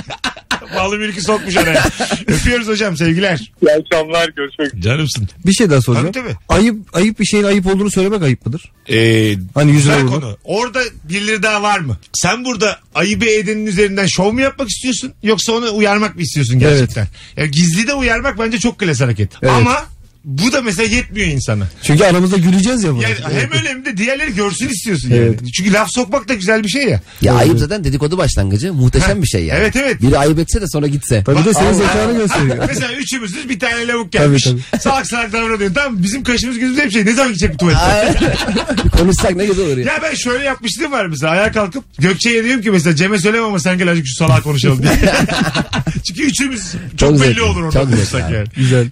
Malı 0.76 0.98
mülkü 0.98 1.22
sokmuş 1.22 1.58
oraya. 1.58 1.84
Öpüyoruz 2.28 2.68
hocam 2.68 2.98
sevgiler. 2.98 3.52
İyi 3.62 3.72
akşamlar 3.72 4.30
görüşmek 4.30 4.68
üzere. 4.68 4.82
Canımsın. 4.82 5.28
Bir 5.46 5.54
şey 5.54 5.70
daha 5.70 5.82
soracağım. 5.82 6.12
Tabii, 6.12 6.28
tabii. 6.28 6.36
Ayıp, 6.50 6.96
ayıp 6.96 7.20
bir 7.20 7.26
şeyin 7.26 7.44
ayıp 7.44 7.68
olduğunu 7.68 7.92
söylemek 7.92 8.24
ayıp 8.24 8.46
mıdır? 8.46 8.72
Ee, 8.90 9.36
Hani 9.54 9.72
yüzüne 9.72 10.04
vurdu. 10.04 10.12
konu. 10.22 10.38
Orada 10.44 10.80
birileri 11.04 11.44
daha 11.44 11.62
var 11.62 11.80
mı? 11.80 11.98
Sen 12.14 12.46
burada 12.46 12.80
ayıbı 12.96 13.26
edenin 13.26 13.66
üzerinden 13.66 14.08
şov 14.08 14.32
mu 14.34 14.42
yapmak 14.42 14.70
istiyorsun? 14.70 15.14
Yoksa 15.24 15.52
onu 15.52 15.72
uyarmak 15.76 16.16
mı 16.16 16.22
istiyorsun 16.22 16.60
gerçekten? 16.60 17.08
Ya 17.38 17.46
gizli 17.46 17.88
de 17.88 17.94
uyarmak 17.94 18.40
bence 18.40 18.60
çok 18.60 18.80
klas 18.80 19.02
hareket. 19.02 19.32
Evet. 19.42 19.52
Ama 19.54 19.86
bu 20.26 20.52
da 20.52 20.62
mesela 20.62 20.96
yetmiyor 20.96 21.28
insana. 21.28 21.68
Çünkü 21.84 22.04
aramızda 22.04 22.38
güleceğiz 22.38 22.84
ya. 22.84 22.96
buna. 22.96 23.04
Yani 23.04 23.16
hem 23.32 23.52
öyle 23.54 23.70
hem 23.70 23.86
de 23.86 23.98
diğerleri 23.98 24.36
görsün 24.36 24.68
istiyorsun 24.70 25.12
Evet. 25.14 25.40
yani. 25.42 25.52
Çünkü 25.52 25.74
laf 25.74 25.88
sokmak 25.92 26.30
da 26.30 26.34
güzel 26.34 26.64
bir 26.64 26.70
şey 26.70 26.84
ya. 26.84 27.02
Ya 27.22 27.34
ayıp 27.34 27.60
zaten 27.60 27.84
dedikodu 27.84 28.18
başlangıcı. 28.18 28.74
Muhteşem 28.74 29.22
bir 29.22 29.28
şey 29.28 29.46
yani. 29.46 29.60
Evet, 29.60 29.76
evet. 29.76 30.02
Biri 30.02 30.18
ayıp 30.18 30.40
etse 30.40 30.62
de 30.62 30.68
sonra 30.68 30.88
gitse. 30.88 31.24
Tabii 31.26 31.46
de 31.46 31.54
senin 31.54 31.66
Allah. 31.68 31.74
zekanı 31.74 32.18
gösteriyor. 32.18 32.58
Mesela 32.68 32.94
üçümüzüz 32.94 33.50
bir 33.50 33.60
tane 33.60 33.88
lavuk 33.88 34.12
gelmiş. 34.12 34.44
Tabii, 34.44 34.82
Salak 34.82 35.08
salak 35.08 35.34
davranıyor. 35.34 35.74
Tamam 35.74 36.04
bizim 36.04 36.24
kaşımız 36.24 36.60
gözümüz 36.60 36.80
hep 36.84 36.92
şey. 36.92 37.06
Ne 37.06 37.14
zaman 37.14 37.34
gidecek 37.34 37.54
bu 37.54 37.58
tuvalete? 37.58 38.20
Bir 38.86 38.90
Konuşsak 38.90 39.36
ne 39.36 39.46
güzel 39.46 39.66
olur 39.66 39.78
ya. 39.78 39.86
Ya 39.94 40.00
ben 40.04 40.14
şöyle 40.16 40.44
yapmıştım 40.46 40.92
var 40.92 41.06
mesela 41.06 41.32
ayağa 41.32 41.52
kalkıp 41.52 41.84
Gökçe'ye 42.00 42.44
diyorum 42.44 42.62
ki 42.62 42.72
mesela 42.72 42.96
Cem'e 42.96 43.18
söyleme 43.20 43.46
ama 43.46 43.60
sen 43.60 43.78
gel 43.78 43.88
azıcık 43.90 44.08
şu 44.08 44.16
salağa 44.16 44.42
konuşalım 44.42 44.82
diye. 44.84 44.92
Çünkü 46.08 46.24
üçümüz 46.24 46.72
çok, 46.72 47.00
Çok 47.00 47.12
belli 47.12 47.18
zevkli, 47.28 47.42
olur 47.42 47.62
orada 47.64 47.72
çok 47.80 47.84
zevkli 47.90 47.96
konuşsak 47.96 48.24
abi. 48.24 48.34
yani. 48.36 48.48
Güzel. 48.56 48.90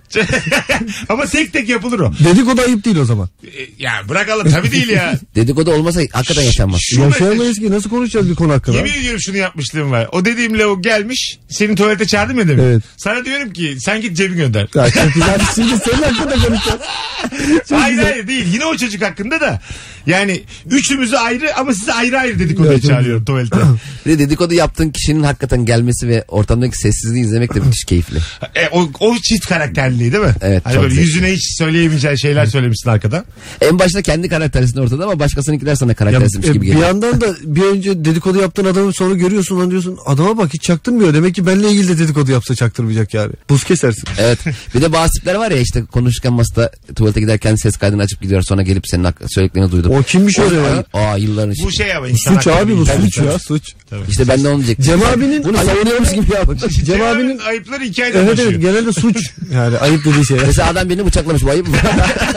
ama 1.10 1.17
tek 1.26 1.54
tek 1.54 1.70
yapılır 1.70 2.00
o. 2.00 2.14
Dedikodu 2.26 2.62
ayıp 2.62 2.86
değil 2.86 2.98
o 2.98 3.06
zaman. 3.06 3.30
E, 3.44 3.50
Ya 3.80 3.92
bırakalım 4.10 4.50
tabii 4.52 4.72
değil 4.72 4.90
ya. 4.90 5.20
Dedikodu 5.36 5.72
olmasa 5.72 6.02
hakikaten 6.12 6.42
yaşanmaz. 6.42 6.80
Şu 6.84 7.02
Yaşayamayız 7.02 7.60
ki 7.60 7.72
nasıl 7.72 7.90
konuşacağız 7.90 8.30
bir 8.30 8.36
konu 8.36 8.54
hakkında? 8.54 8.78
Yemin 8.78 8.94
ediyorum 8.94 9.20
şunu 9.22 9.38
yapmışlığım 9.38 9.92
var. 9.92 10.10
O 10.12 10.26
dediğim 10.26 10.60
lavuk 10.60 10.84
gelmiş. 10.84 11.38
Seni 11.50 11.76
tuvalete 11.76 12.06
çağırdım 12.08 12.38
ya 12.40 12.48
demin. 12.48 12.64
Evet. 12.64 12.84
Sana 12.98 13.26
diyorum 13.26 13.54
ki 13.54 13.76
sen 13.80 14.02
git 14.02 14.18
cebi 14.18 14.36
gönder. 14.36 14.68
Ya 14.76 14.92
çok 14.92 15.14
güzel. 15.14 15.40
Şimdi 15.56 15.78
senin 15.78 16.04
hakkında 16.04 16.34
konuşacağız. 16.48 16.82
hayır 17.72 17.98
hayır 17.98 18.28
değil. 18.28 18.46
Yine 18.54 18.66
o 18.66 18.78
çocuk 18.78 19.02
hakkında 19.02 19.40
da. 19.42 19.62
Yani 20.08 20.42
üçümüzü 20.70 21.16
ayrı 21.16 21.56
ama 21.58 21.74
sizi 21.74 21.94
ayrı 21.94 22.20
ayrı 22.20 22.40
dedikoduya 22.40 22.82
çağırıyorum 22.82 23.26
tuvalete. 23.26 23.58
Bir 24.06 24.12
de 24.12 24.20
dedikodu 24.20 24.54
yaptığın 24.54 24.90
kişinin 24.90 25.24
hakikaten 25.24 25.66
gelmesi 25.66 26.08
ve 26.08 26.26
ortamdaki 26.28 26.78
sessizliği 26.78 27.24
izlemek 27.26 27.56
de 27.56 27.60
müthiş 27.60 27.84
keyifli. 27.84 28.18
E, 28.56 28.68
o, 28.72 28.90
o 29.00 29.16
çift 29.24 29.46
karakterliliği 29.48 30.14
değil 30.14 30.24
mi? 30.24 30.34
Evet, 30.42 30.62
Hani 30.66 30.74
çok 30.74 30.84
böyle 30.84 30.96
zevkli. 30.96 31.08
yüzüne 31.08 31.32
hiç 31.34 31.58
söyleyemeyeceğin 31.58 32.16
şeyler 32.16 32.46
söylemişsin 32.46 32.90
arkadan. 32.90 33.26
En 33.62 33.80
başta 33.80 34.02
kendi 34.02 34.30
karakterisin 34.30 34.80
ortada 34.80 35.04
ama 35.04 35.20
başkasınınkiler 35.20 35.76
sana 35.76 35.94
karaktersizmiş 35.94 36.48
e, 36.50 36.52
gibi 36.52 36.62
bir 36.62 36.68
geliyor. 36.68 36.88
yandan 36.88 37.22
da 37.22 37.36
bir 37.44 37.62
önce 37.62 38.06
dedikodu 38.06 38.38
yaptığın 38.42 38.66
adamı 38.66 38.94
sonra 38.94 39.16
görüyorsun 39.16 39.60
lan 39.60 39.72
diyorsun 39.72 39.98
adama 40.06 40.38
bak 40.38 40.50
hiç 40.54 40.62
çaktırmıyor. 40.64 41.14
Demek 41.14 41.36
ki 41.36 41.46
benimle 41.48 41.70
ilgili 41.72 41.88
de 41.88 42.00
dedikodu 42.00 42.32
yapsa 42.32 42.56
çaktırmayacak 42.56 43.14
yani. 43.14 43.32
Buz 43.50 43.64
kesersin. 43.64 44.04
Evet. 44.20 44.40
Bir 44.76 44.82
de 44.82 44.94
bazı 44.94 45.12
tipler 45.12 45.36
var 45.36 45.52
ya 45.52 45.58
işte 45.58 45.84
konuşurken 45.92 46.34
masada 46.34 46.72
tuvalete 46.96 47.20
giderken 47.20 47.56
ses 47.56 47.78
kaydını 47.78 48.02
açıp 48.02 48.22
gidiyor 48.22 48.42
sonra 48.42 48.62
gelip 48.62 48.88
senin 48.88 49.04
hak- 49.04 49.22
söylediklerini 49.28 49.72
duydum. 49.72 49.92
O 50.00 50.04
kimmiş 50.04 50.40
öyle 50.40 50.56
ya? 50.56 50.84
Aa 50.94 51.18
yılların 51.18 51.56
Bu 51.64 51.72
şey 51.72 51.96
ama 51.96 52.08
insan 52.08 52.34
Suç 52.36 52.48
abi 52.48 52.78
bu 52.78 52.86
değil. 52.86 52.98
Tabii, 52.98 53.06
suç 53.06 53.16
tabii. 53.16 53.28
ya 53.28 53.40
suç. 53.40 53.64
İşte 54.10 54.28
ben 54.28 54.44
de 54.44 54.48
onu 54.48 54.58
diyecektim. 54.58 54.86
Cem 54.86 55.04
abinin 55.04 55.44
Bunu 55.44 55.58
savunuyormuş 55.58 56.12
gibi 56.12 56.34
yapmış. 56.34 56.62
Cem 56.86 57.02
abinin 57.02 57.40
ayıpları 57.40 57.84
hikayede 57.84 58.20
evet 58.20 58.30
başlıyor. 58.32 58.52
evet 58.52 58.62
genelde 58.62 58.94
suç. 58.94 59.18
Yani 59.54 59.78
ayıp 59.78 60.06
dediği 60.06 60.26
şeyler. 60.26 60.46
Mesela 60.48 60.70
adam 60.70 60.90
beni 60.90 61.06
bıçaklamış 61.06 61.44
bu 61.44 61.50
ayıp 61.50 61.68
mı? 61.68 61.76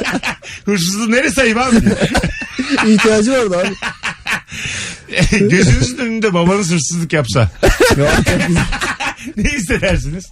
Hırsızlığın 0.64 1.12
neresi 1.12 1.40
ayıp 1.40 1.58
abi? 1.58 1.76
İhtiyacı 2.92 3.32
vardı 3.32 3.56
abi. 3.58 3.74
Gözünüzün 5.48 5.98
önünde 5.98 6.34
babanız 6.34 6.70
hırsızlık 6.70 7.12
yapsa. 7.12 7.50
Ya, 7.96 8.16
çok 8.16 8.46
güzel. 8.48 8.62
ne 9.37 9.50
hissedersiniz? 9.50 10.30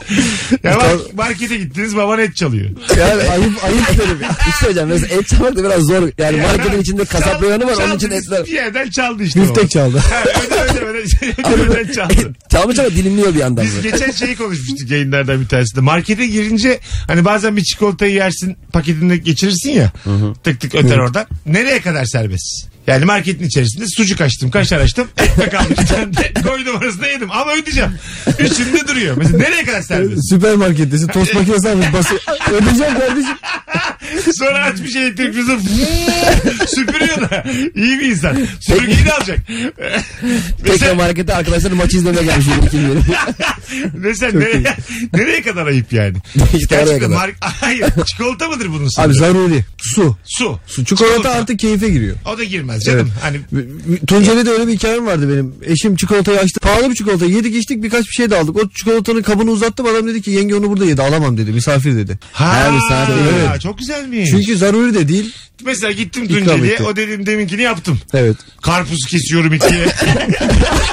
Ya 0.65 0.77
bak, 0.77 1.15
markete 1.15 1.57
gittiniz 1.57 1.97
baban 1.97 2.19
et 2.19 2.37
çalıyor. 2.37 2.71
yani 2.99 3.23
ayıp 3.23 3.65
ayıp 3.65 3.99
derim. 3.99 4.19
ya. 4.23 4.29
Bir 4.29 4.45
şey 4.45 4.53
söyleyeceğim. 4.61 4.89
Mesela 4.89 5.21
et 5.21 5.29
çalmak 5.29 5.57
da 5.57 5.65
biraz 5.65 5.83
zor. 5.83 6.09
Yani 6.19 6.37
marketin 6.41 6.81
içinde 6.81 7.05
kasap 7.05 7.43
reyonu 7.43 7.67
var 7.67 7.75
onun 7.87 7.97
için 7.97 8.11
etler. 8.11 8.45
Bir 8.45 8.53
yerden 8.53 8.91
çaldı 8.91 9.23
işte. 9.23 9.41
O. 9.41 9.69
çaldı. 9.69 9.99
Ha, 9.99 10.23
öde 10.23 10.61
öde 10.61 10.81
öde. 10.81 11.05
ödemeden 11.55 11.93
çaldı. 11.93 12.35
Çalmış 12.53 12.79
ama 12.79 12.91
dilimliyor 12.91 13.35
bir 13.35 13.39
yandan. 13.39 13.65
Biz 13.65 13.77
böyle. 13.77 13.91
geçen 13.91 14.11
şeyi 14.11 14.37
konuşmuştuk 14.37 14.91
yayınlardan 14.91 15.41
bir 15.41 15.49
tanesinde. 15.49 15.81
Markete 15.81 16.27
girince 16.27 16.81
hani 17.07 17.25
bazen 17.25 17.57
bir 17.57 17.63
çikolatayı 17.63 18.15
yersin 18.15 18.57
paketinde 18.73 19.17
geçirirsin 19.17 19.71
ya. 19.71 19.93
Tık 20.45 20.61
tık 20.61 20.75
öter 20.75 20.99
oradan. 20.99 21.27
Nereye 21.47 21.81
kadar 21.81 22.05
serbest? 22.05 22.78
Yani 22.89 23.05
marketin 23.05 23.45
içerisinde 23.45 23.85
sucuk 23.97 24.21
açtım, 24.21 24.51
kaşar 24.51 24.81
açtım, 24.81 25.09
ekmek 25.19 25.55
aldım 25.61 26.13
koydum 26.47 26.77
arasına 26.77 27.07
yedim 27.07 27.31
ama 27.31 27.53
ödeyeceğim. 27.53 27.91
Üçünde 28.39 28.89
duruyor. 28.89 29.17
Mesela 29.17 29.39
nereye 29.39 29.65
kadar 29.65 29.83
serbest? 29.83 30.29
Süpermarkettesin 30.31 31.07
tost 31.07 31.35
makinesi 31.35 31.69
almış 31.69 31.93
basıyor. 31.93 32.21
Ödeyeceğim 32.53 32.95
kardeşim. 32.99 33.37
Sonra 34.39 34.65
açmış 34.65 34.97
elektrik 34.97 35.35
fırını 35.35 35.61
süpürüyor 36.69 37.31
da. 37.31 37.45
İyi 37.75 37.99
bir 38.01 38.05
insan. 38.11 38.37
Süpürgeyi 38.61 39.05
de 39.07 39.13
alacak. 39.13 39.39
Tekrar 40.65 40.95
markete 40.95 41.35
arkadaşlar 41.35 41.71
maçı 41.73 41.97
izlemeye 41.97 42.25
gelmiş. 42.25 42.47
mesela 43.95 44.39
nereye, 44.39 44.77
nereye 45.13 45.43
kadar 45.43 45.67
ayıp 45.67 45.93
yani? 45.93 46.17
İşte 46.55 46.77
Gerçekten 46.77 47.11
mark- 47.11 47.37
Hayır 47.41 47.87
çikolata 48.07 48.49
mıdır 48.49 48.69
bunun 48.69 48.89
sınırı? 48.89 49.09
Abi 49.09 49.15
zaruri. 49.15 49.65
Su. 49.79 50.17
Su. 50.25 50.61
Su. 50.67 50.85
Çikolata 50.85 51.31
artık 51.31 51.59
keyfe 51.59 51.89
giriyor. 51.89 52.17
O 52.35 52.39
da 52.39 52.45
girmez 52.45 52.78
canım. 52.85 53.11
Hani 53.23 53.41
Tunceli'de 54.07 54.51
öyle 54.51 54.67
bir 54.67 54.73
hikayem 54.73 55.07
vardı 55.07 55.29
benim. 55.33 55.55
Eşim 55.73 55.97
çikolatayı 55.97 56.39
açtı. 56.41 56.61
Pahalı 56.61 56.91
bir 56.91 56.95
çikolata. 56.95 57.27
Yedik 57.27 57.57
içtik 57.57 57.83
birkaç 57.83 58.07
bir 58.07 58.13
şey 58.13 58.31
de 58.31 58.37
aldık. 58.37 58.57
O 58.57 58.69
çikolatanın 58.69 59.23
kabını 59.23 59.51
uzattım. 59.51 59.87
Adam 59.87 60.07
dedi 60.07 60.23
ki 60.23 60.31
yenge 60.31 60.55
onu 60.55 60.71
burada 60.71 60.85
yedi. 60.85 61.03
Alamam 61.03 61.39
dedi. 61.39 61.53
Misafir 61.53 61.97
dedi. 61.97 62.19
ha, 62.33 62.65
Ha, 62.65 62.71
misafir. 62.71 63.13
evet. 63.49 63.61
çok 63.61 63.79
güzelmiş. 63.79 64.31
Çünkü 64.31 64.57
zaruri 64.57 64.95
de 64.95 65.09
değil. 65.09 65.35
Mesela 65.65 65.93
gittim 65.93 66.29
Tunceli'ye 66.29 66.73
etti. 66.73 66.83
o 66.83 66.97
dediğim 66.97 67.27
deminkini 67.27 67.63
yaptım. 67.63 68.01
Evet. 68.15 68.37
Karpuz 68.63 69.07
kesiyorum 69.09 69.55
ikiye. 69.55 69.87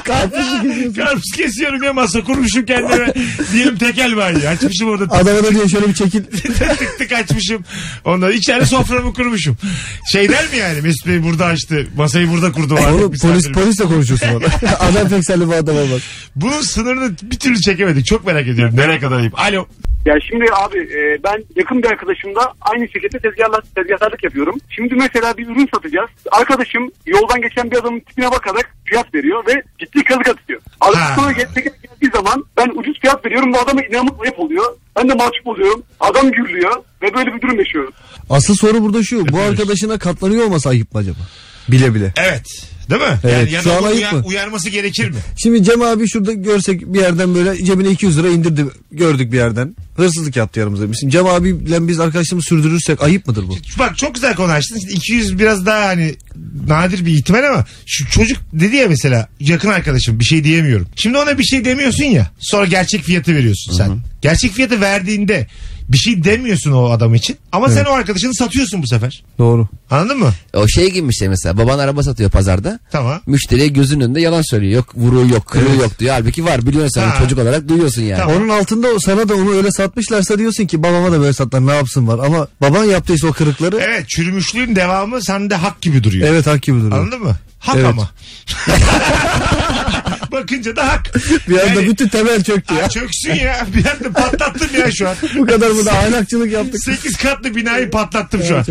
Karpuz 0.95 1.31
kesiyorum 1.35 1.83
ya 1.83 1.93
masa 1.93 2.23
kurmuşum 2.23 2.65
kendime. 2.65 3.13
Diyelim 3.53 3.77
tekel 3.77 4.17
bayi. 4.17 4.49
Açmışım 4.49 4.89
orada 4.89 5.03
tık 5.03 5.13
Adama 5.13 5.43
da 5.43 5.51
diyor 5.51 5.69
şöyle 5.69 5.87
bir 5.87 5.93
çekil. 5.93 6.23
tık 6.77 6.97
tık 6.97 7.11
açmışım. 7.11 7.63
Ondan 8.05 8.31
içeri 8.31 8.65
soframı 8.65 9.13
kurmuşum. 9.13 9.57
Şey 10.11 10.29
der 10.29 10.49
mi 10.51 10.57
yani 10.57 10.81
Mesut 10.81 11.07
Bey 11.07 11.23
burada 11.23 11.45
açtı. 11.45 11.87
Masayı 11.97 12.31
burada 12.31 12.51
kurdu. 12.51 12.75
Artık 12.75 12.91
Onu 12.91 13.11
polis 13.11 13.51
polisle 13.51 13.83
konuşuyorsun 13.85 14.27
orada. 14.27 14.47
Adam 14.79 15.09
pek 15.09 15.25
seninle 15.25 15.47
bir 15.47 15.53
adam 15.53 15.77
olmaz. 15.77 16.01
Bunun 16.35 16.61
sınırını 16.61 17.15
bir 17.23 17.39
türlü 17.39 17.61
çekemedik. 17.61 18.05
Çok 18.05 18.25
merak 18.25 18.47
ediyorum. 18.47 18.77
Nereye 18.77 18.99
kadar 18.99 19.17
ayıp. 19.19 19.39
Alo. 19.39 19.67
Ya 20.05 20.15
şimdi 20.29 20.45
abi 20.53 20.79
e, 20.79 21.23
ben 21.23 21.43
yakın 21.55 21.83
bir 21.83 21.87
arkadaşımla 21.87 22.53
aynı 22.61 22.87
şirkette 22.89 23.19
tezgahlar, 23.19 23.61
tezgahtarlık 23.75 24.23
yapıyorum. 24.23 24.55
Şimdi 24.69 24.95
mesela 24.95 25.37
bir 25.37 25.47
ürün 25.47 25.69
satacağız. 25.73 26.09
Arkadaşım 26.31 26.91
yoldan 27.05 27.41
geçen 27.41 27.71
bir 27.71 27.77
adamın 27.77 27.99
tipine 27.99 28.31
bakarak 28.31 28.75
fiyat 28.85 29.13
veriyor 29.13 29.43
ve 29.47 29.63
ciddi 29.79 30.03
kazık 30.03 30.27
atıyor. 30.27 30.61
Adam 30.81 31.01
sonra 31.15 31.31
geldiği 31.31 32.11
zaman 32.13 32.45
ben 32.57 32.69
ucuz 32.75 32.99
fiyat 32.99 33.25
veriyorum 33.25 33.53
bu 33.53 33.59
adama 33.59 33.81
inanılmaz 33.81 34.21
ayıp 34.21 34.39
oluyor. 34.39 34.65
Ben 34.95 35.09
de 35.09 35.13
mahcup 35.13 35.47
oluyorum. 35.47 35.83
Adam 35.99 36.31
gürlüyor 36.31 36.75
ve 37.01 37.13
böyle 37.13 37.35
bir 37.35 37.41
durum 37.41 37.59
yaşıyoruz. 37.59 37.95
Asıl 38.29 38.55
soru 38.55 38.81
burada 38.81 39.03
şu. 39.03 39.27
Bu 39.27 39.39
arkadaşına 39.39 39.97
katlanıyor 39.99 40.45
olması 40.45 40.69
ayıp 40.69 40.93
mı 40.93 40.99
acaba? 40.99 41.19
Bile 41.67 41.95
bile. 41.95 42.13
Evet. 42.17 42.74
Değil 42.89 43.01
mi? 43.01 43.19
Evet, 43.23 43.33
Yani 43.33 43.51
ya 43.51 43.61
şu 43.61 43.73
an 43.73 43.83
ayıp 43.83 43.97
uyar- 43.97 44.13
mı? 44.13 44.23
uyarması 44.25 44.69
gerekir 44.69 45.09
mi? 45.09 45.15
Şimdi 45.37 45.63
Cem 45.63 45.81
abi 45.81 46.09
şurada 46.09 46.33
görsek 46.33 46.93
bir 46.93 46.99
yerden 46.99 47.35
böyle 47.35 47.65
cebine 47.65 47.89
200 47.89 48.17
lira 48.17 48.29
indirdi. 48.29 48.65
Gördük 48.91 49.31
bir 49.31 49.37
yerden. 49.37 49.75
Hırsızlık 49.97 50.35
yaptı 50.35 50.59
yanımızda. 50.59 50.93
Şimdi 50.99 51.13
Cem 51.13 51.25
abiyle 51.25 51.87
biz 51.87 51.99
arkadaşlığımızı 51.99 52.47
sürdürürsek 52.47 53.01
ayıp 53.03 53.27
mıdır 53.27 53.47
bu? 53.47 53.57
Bak 53.79 53.97
çok 53.97 54.15
güzel 54.15 54.35
konu 54.35 54.51
açtın. 54.51 54.75
İşte 54.77 54.91
200 54.91 55.39
biraz 55.39 55.65
daha 55.65 55.85
hani 55.87 56.15
nadir 56.67 57.05
bir 57.05 57.11
ihtimal 57.13 57.43
ama 57.43 57.65
şu 57.85 58.09
çocuk 58.09 58.37
dedi 58.53 58.75
ya 58.75 58.87
mesela 58.87 59.27
yakın 59.39 59.69
arkadaşım 59.69 60.19
bir 60.19 60.25
şey 60.25 60.43
diyemiyorum. 60.43 60.87
Şimdi 60.95 61.17
ona 61.17 61.37
bir 61.37 61.43
şey 61.43 61.65
demiyorsun 61.65 62.03
ya. 62.03 62.31
Sonra 62.39 62.65
gerçek 62.65 63.01
fiyatı 63.03 63.35
veriyorsun 63.35 63.73
sen. 63.77 63.97
Gerçek 64.21 64.51
fiyatı 64.51 64.81
verdiğinde 64.81 65.47
bir 65.89 65.97
şey 65.97 66.23
demiyorsun 66.23 66.71
o 66.71 66.89
adam 66.89 67.15
için. 67.15 67.37
Ama 67.51 67.69
sen 67.69 67.85
o 67.85 67.91
arkadaşını 67.91 68.35
satıyorsun 68.35 68.83
bu 68.83 68.87
sefer. 68.87 69.23
Doğru. 69.39 69.67
Anladın 69.91 70.19
mı? 70.19 70.31
O 70.53 70.67
şey 70.67 70.91
gibi 70.91 71.09
işte 71.09 71.27
mesela 71.27 71.57
baban 71.57 71.79
araba 71.79 72.03
satıyor 72.03 72.31
pazarda. 72.31 72.79
Tamam. 72.91 73.21
Müşteriye 73.25 73.67
gözünün 73.67 74.03
önünde 74.03 74.21
yalan 74.21 74.41
söylüyor. 74.41 74.73
Yok 74.73 74.87
vuruğu 74.95 75.27
yok 75.33 75.45
kırığı 75.45 75.75
yok 75.75 75.99
diyor. 75.99 76.13
Halbuki 76.13 76.45
var 76.45 76.65
biliyorsun 76.65 76.89
sen 77.01 77.07
Ha. 77.09 77.17
çocuk 77.19 77.39
olarak 77.39 77.67
duyuyorsun 77.69 78.01
yani. 78.01 78.19
Tamam. 78.19 78.35
Onun 78.37 78.49
altında 78.49 78.87
o- 78.87 78.99
sana 78.99 79.29
da 79.29 79.35
onu 79.35 79.51
öyle 79.55 79.71
satmışlarsa 79.71 80.37
diyorsun 80.39 80.65
ki 80.65 80.83
babama 80.83 81.11
da 81.11 81.19
böyle 81.19 81.33
sattılar 81.33 81.67
ne 81.67 81.75
yapsın 81.75 82.07
var. 82.07 82.19
Ama 82.25 82.47
baban 82.61 82.83
yaptıysa 82.83 83.27
o 83.27 83.31
kırıkları 83.31 83.75
evet, 83.75 83.87
Evet 83.89 84.09
çürümüşlüğün 84.09 84.75
devamı 84.75 85.21
sende 85.23 85.55
hak 85.55 85.81
gibi 85.81 86.03
duruyor. 86.03 86.43
hak 86.45 86.61
gibi 86.61 86.79
duruyor. 86.81 86.97
Anladın 87.01 87.23
mı? 87.23 87.35
Hak 87.59 87.75
Evet. 87.75 87.85
ama. 87.85 88.09
Bakınca 90.35 90.75
da 90.75 90.87
hak. 90.87 91.11
Bir 91.49 91.59
anda 91.59 91.73
Yani- 91.73 91.89
bütün 91.89 92.07
temel 92.07 92.43
çöktü 92.43 92.73
ya. 92.73 92.89
Çöksün 92.89 93.33
ya. 93.33 93.67
Bir 93.75 93.85
anda 93.85 94.19
patlattım 94.21 94.69
ya 94.79 94.91
şu 94.91 95.09
an. 95.09 95.15
Bu 95.37 95.45
kadar 95.45 95.69
mı 95.69 95.85
da 95.85 95.91
ahlakçılık 95.91 96.51
yaptık. 96.51 96.83
8 96.83 97.17
katlı 97.17 97.55
binayı 97.55 97.91
patlattım 97.91 98.43
şu 98.47 98.57
an. 98.57 98.65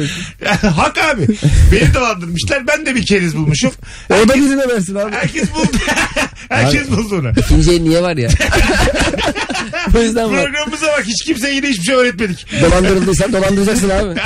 Yani 0.44 0.74
hak 0.74 0.98
abi. 0.98 1.26
Beni 1.72 1.94
dolandırmışlar. 1.94 2.66
Ben 2.66 2.86
de 2.86 2.94
bir 2.94 3.06
keriz 3.06 3.36
bulmuşum. 3.36 3.72
O 4.10 4.28
da 4.28 4.34
birine 4.34 4.68
versin 4.68 4.94
abi. 4.94 5.12
Herkes 5.12 5.54
buldu. 5.54 5.76
Herkes 6.48 6.90
buldu 6.90 7.18
onu. 7.18 7.30
İkinci 7.40 7.84
niye 7.84 8.02
var 8.02 8.16
ya? 8.16 8.28
o 9.96 10.02
yüzden 10.02 10.32
var. 10.32 10.44
Programımıza 10.44 10.86
bak. 10.86 11.04
Hiç 11.06 11.24
kimse 11.24 11.50
yine 11.50 11.68
hiçbir 11.68 11.84
şey 11.84 11.94
öğretmedik. 11.94 12.46
Dolandırıldıysan 12.62 13.32
dolandıracaksın 13.32 13.90
abi. 13.90 14.20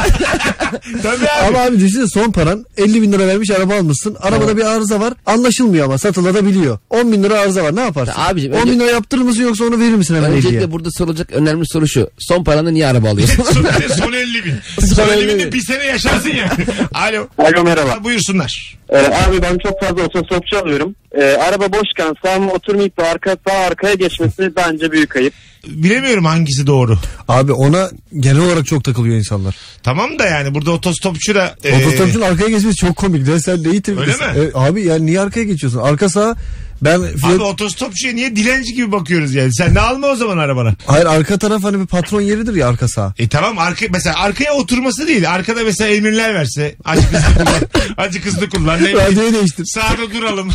Tabii 1.02 1.28
abi. 1.28 1.47
Ama 1.49 1.59
abi 1.59 1.80
düşünsene 1.80 2.07
son 2.07 2.33
paran 2.33 2.64
50 2.76 3.02
bin 3.02 3.12
lira 3.12 3.26
vermiş 3.26 3.50
araba 3.50 3.75
almışsın. 3.75 4.16
Arabada 4.21 4.57
bir 4.57 4.64
arıza 4.64 5.00
var. 5.00 5.14
Anlaşılmıyor 5.26 5.85
ama 5.85 5.99
satılabiliyor. 5.99 6.78
10 6.90 7.12
bin 7.12 7.23
lira 7.23 7.28
arıza 7.35 7.65
var 7.65 7.77
ne 7.77 7.81
yaparsın? 7.81 8.15
Abicim, 8.17 8.53
10 8.53 8.67
bin 8.67 8.73
önce- 8.73 8.85
lira 8.85 8.91
yaptırır 8.91 9.23
mısın 9.23 9.43
yoksa 9.43 9.65
onu 9.65 9.81
verir 9.81 9.95
misin 9.95 10.15
hemen 10.15 10.29
hediye? 10.29 10.39
Öncelikle 10.39 10.73
burada 10.73 10.89
sorulacak 10.91 11.33
önemli 11.33 11.65
soru 11.67 11.89
şu. 11.89 12.11
Son 12.19 12.45
paranı 12.45 12.75
niye 12.75 12.87
araba 12.87 13.09
alıyorsun? 13.11 13.43
son, 13.53 13.65
son 14.05 14.13
50 14.13 14.45
bin. 14.45 14.55
Son 14.95 15.09
50 15.09 15.29
bin 15.29 15.39
de 15.39 15.53
bir 15.53 15.61
sene 15.61 15.85
yaşarsın 15.85 16.29
ya. 16.31 16.57
Alo. 16.95 17.27
Alo 17.39 17.65
merhaba. 17.65 17.91
Ha, 17.91 18.05
buyursunlar. 18.05 18.79
Ee, 18.91 18.97
abi 18.99 19.43
ben 19.43 19.59
çok 19.59 19.81
fazla 19.81 20.03
otostopçu 20.03 20.59
alıyorum. 20.59 20.95
Ee, 21.19 21.25
araba 21.25 21.73
boşken 21.73 22.15
sağıma 22.25 22.53
oturmayıp 22.53 22.99
da 22.99 23.03
arka 23.09 23.37
sağ 23.49 23.55
arkaya 23.55 23.95
geçmesi 23.95 24.53
bence 24.57 24.93
büyük 24.93 25.17
ayıp. 25.17 25.33
Bilemiyorum 25.67 26.25
hangisi 26.25 26.67
doğru. 26.67 26.99
Abi 27.29 27.53
ona 27.53 27.91
genel 28.19 28.41
olarak 28.41 28.67
çok 28.67 28.85
takılıyor 28.85 29.17
insanlar. 29.17 29.57
Tamam 29.83 30.19
da 30.19 30.27
yani 30.27 30.55
burada 30.55 30.71
otostopçu 30.71 31.35
da... 31.35 31.55
e, 31.65 31.77
Otostopçunun 31.77 32.25
arkaya 32.25 32.49
geçmesi 32.49 32.77
çok 32.77 32.97
komik. 32.97 33.27
De 33.27 33.41
sen 33.41 33.63
neyi? 33.65 33.83
Öyle 33.89 34.13
mi? 34.13 34.23
E, 34.37 34.51
abi 34.55 34.83
yani 34.85 35.07
niye 35.07 35.21
arkaya 35.21 35.45
geçiyorsun? 35.45 35.79
Arka 35.79 36.09
sağ 36.09 36.37
ben 36.83 36.99
Abi 37.01 37.17
fiyat... 37.17 37.41
otostopçuya 37.41 38.15
niye 38.15 38.37
dilenci 38.37 38.75
gibi 38.75 38.93
bakıyoruz 38.93 39.35
yani? 39.35 39.55
Sen 39.55 39.75
de 39.75 39.81
alma 39.81 40.07
o 40.07 40.17
zaman 40.17 40.39
arabana. 40.39 40.75
Hayır 40.87 41.07
arka 41.07 41.39
taraf 41.39 41.65
hani 41.65 41.81
bir 41.81 41.87
patron 41.87 42.21
yeridir 42.21 42.55
ya 42.55 42.69
arka 42.69 42.89
sağ. 42.89 43.15
E 43.19 43.29
tamam 43.29 43.59
arka, 43.59 43.87
mesela 43.91 44.19
arkaya 44.19 44.53
oturması 44.53 45.07
değil. 45.07 45.31
Arkada 45.31 45.65
mesela 45.65 45.91
emirler 45.91 46.35
verse. 46.35 46.77
Acı 46.85 47.11
kızlı 47.11 47.35
kullan. 47.35 47.85
Acı 47.97 48.23
kızlı 48.23 48.51
kullan. 48.51 48.81
Radyoyu 48.81 49.33
değiştir. 49.33 49.65
Sağda 49.67 50.13
duralım. 50.15 50.49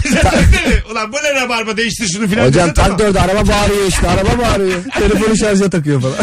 Ulan 0.92 1.14
bu 1.14 1.18
ne 1.18 1.42
rabarba 1.42 1.78
değiştir 1.78 2.08
şunu 2.14 2.28
filan. 2.28 2.48
Hocam 2.48 2.70
dese 2.70 2.74
tamam. 2.74 3.16
araba 3.18 3.48
bağırıyor 3.48 3.88
işte 3.88 4.08
araba 4.10 4.44
bağırıyor. 4.44 4.84
Telefonu 5.00 5.38
şarja 5.38 5.70
takıyor 5.70 6.02
falan. 6.02 6.16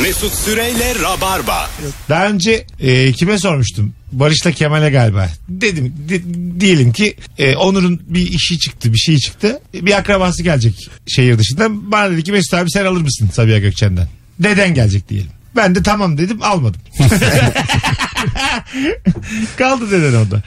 Mesut 0.00 0.34
Süreyle 0.34 0.94
Rabarba. 1.02 1.70
Daha 2.08 2.28
önce 2.28 2.64
e, 2.80 3.12
kime 3.12 3.38
sormuştum? 3.38 3.92
Barış'la 4.12 4.52
Kemal'e 4.52 4.90
galiba. 4.90 5.28
Dedim 5.48 5.94
di- 6.08 6.60
diyelim 6.60 6.92
ki 6.92 7.16
e, 7.38 7.56
Onur'un 7.56 8.02
bir 8.06 8.30
işi 8.32 8.58
çıktı 8.58 8.92
bir 8.92 8.98
şey 8.98 9.16
çıktı. 9.18 9.60
Bir 9.74 9.98
akrabası 9.98 10.42
gelecek 10.42 10.88
şehir 11.08 11.38
dışından. 11.38 11.92
Bana 11.92 12.10
dedi 12.10 12.22
ki 12.24 12.32
Mesut 12.32 12.54
abi 12.54 12.70
sen 12.70 12.84
alır 12.84 13.00
mısın 13.00 13.30
Sabiha 13.34 13.58
Gökçen'den? 13.58 14.08
Deden 14.38 14.74
gelecek 14.74 15.08
diyelim. 15.08 15.30
Ben 15.56 15.74
de 15.74 15.82
tamam 15.82 16.18
dedim 16.18 16.42
almadım. 16.42 16.80
Kaldı 19.58 19.90
deden 19.90 20.14
orada. 20.14 20.42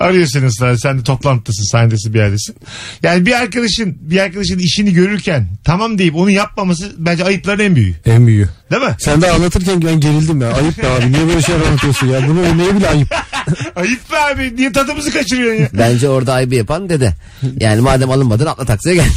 Arıyor 0.00 0.26
seni 0.26 0.46
ısrarla. 0.46 0.78
Sen 0.78 0.98
de 0.98 1.02
toplantıdasın, 1.02 1.64
sahnedesin 1.64 2.14
bir 2.14 2.18
yerdesin. 2.18 2.56
Yani 3.02 3.26
bir 3.26 3.32
arkadaşın 3.32 3.98
bir 4.00 4.18
arkadaşın 4.20 4.58
işini 4.58 4.92
görürken 4.92 5.48
tamam 5.64 5.98
deyip 5.98 6.16
onu 6.16 6.30
yapmaması 6.30 6.92
bence 6.98 7.24
ayıpların 7.24 7.64
en 7.64 7.76
büyüğü. 7.76 7.94
En 8.06 8.26
büyüğü. 8.26 8.48
Değil 8.70 8.82
mi? 8.82 8.96
Sen 8.98 9.22
de 9.22 9.30
anlatırken 9.30 9.82
ben 9.82 10.00
gerildim 10.00 10.40
ya. 10.40 10.52
Ayıp 10.52 10.78
be 10.82 10.88
abi. 10.88 11.12
Niye 11.12 11.26
böyle 11.28 11.42
şeyler 11.42 11.66
anlatıyorsun 11.66 12.06
ya? 12.06 12.28
Bunu 12.28 12.40
örneği 12.40 12.74
bile 12.76 12.88
ayıp. 12.88 13.14
Ayıp 13.76 14.12
be 14.12 14.18
abi. 14.18 14.56
Niye 14.56 14.72
tadımızı 14.72 15.10
kaçırıyorsun 15.12 15.62
ya? 15.62 15.68
Bence 15.72 16.08
orada 16.08 16.32
ayıbı 16.34 16.54
yapan 16.54 16.88
dede. 16.88 17.14
Yani 17.60 17.80
madem 17.80 18.10
alınmadın 18.10 18.46
atla 18.46 18.64
taksiye 18.64 18.94
gel. 18.94 19.04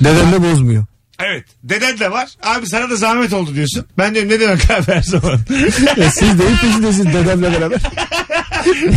Deden 0.00 0.32
de 0.32 0.42
bozmuyor. 0.42 0.84
Evet. 1.18 1.44
Deden 1.64 1.98
de 1.98 2.10
var. 2.10 2.28
Abi 2.42 2.66
sana 2.66 2.90
da 2.90 2.96
zahmet 2.96 3.32
oldu 3.32 3.54
diyorsun. 3.54 3.86
Ben 3.98 4.14
diyorum 4.14 4.30
ne 4.30 4.40
demek 4.40 4.70
abi 4.70 4.92
her 4.92 5.02
zaman. 5.02 5.40
Ya 5.96 6.10
siz 6.10 6.22
neyin 6.38 6.56
peşindesiniz 6.62 7.14
dedemle 7.14 7.52
beraber? 7.52 7.80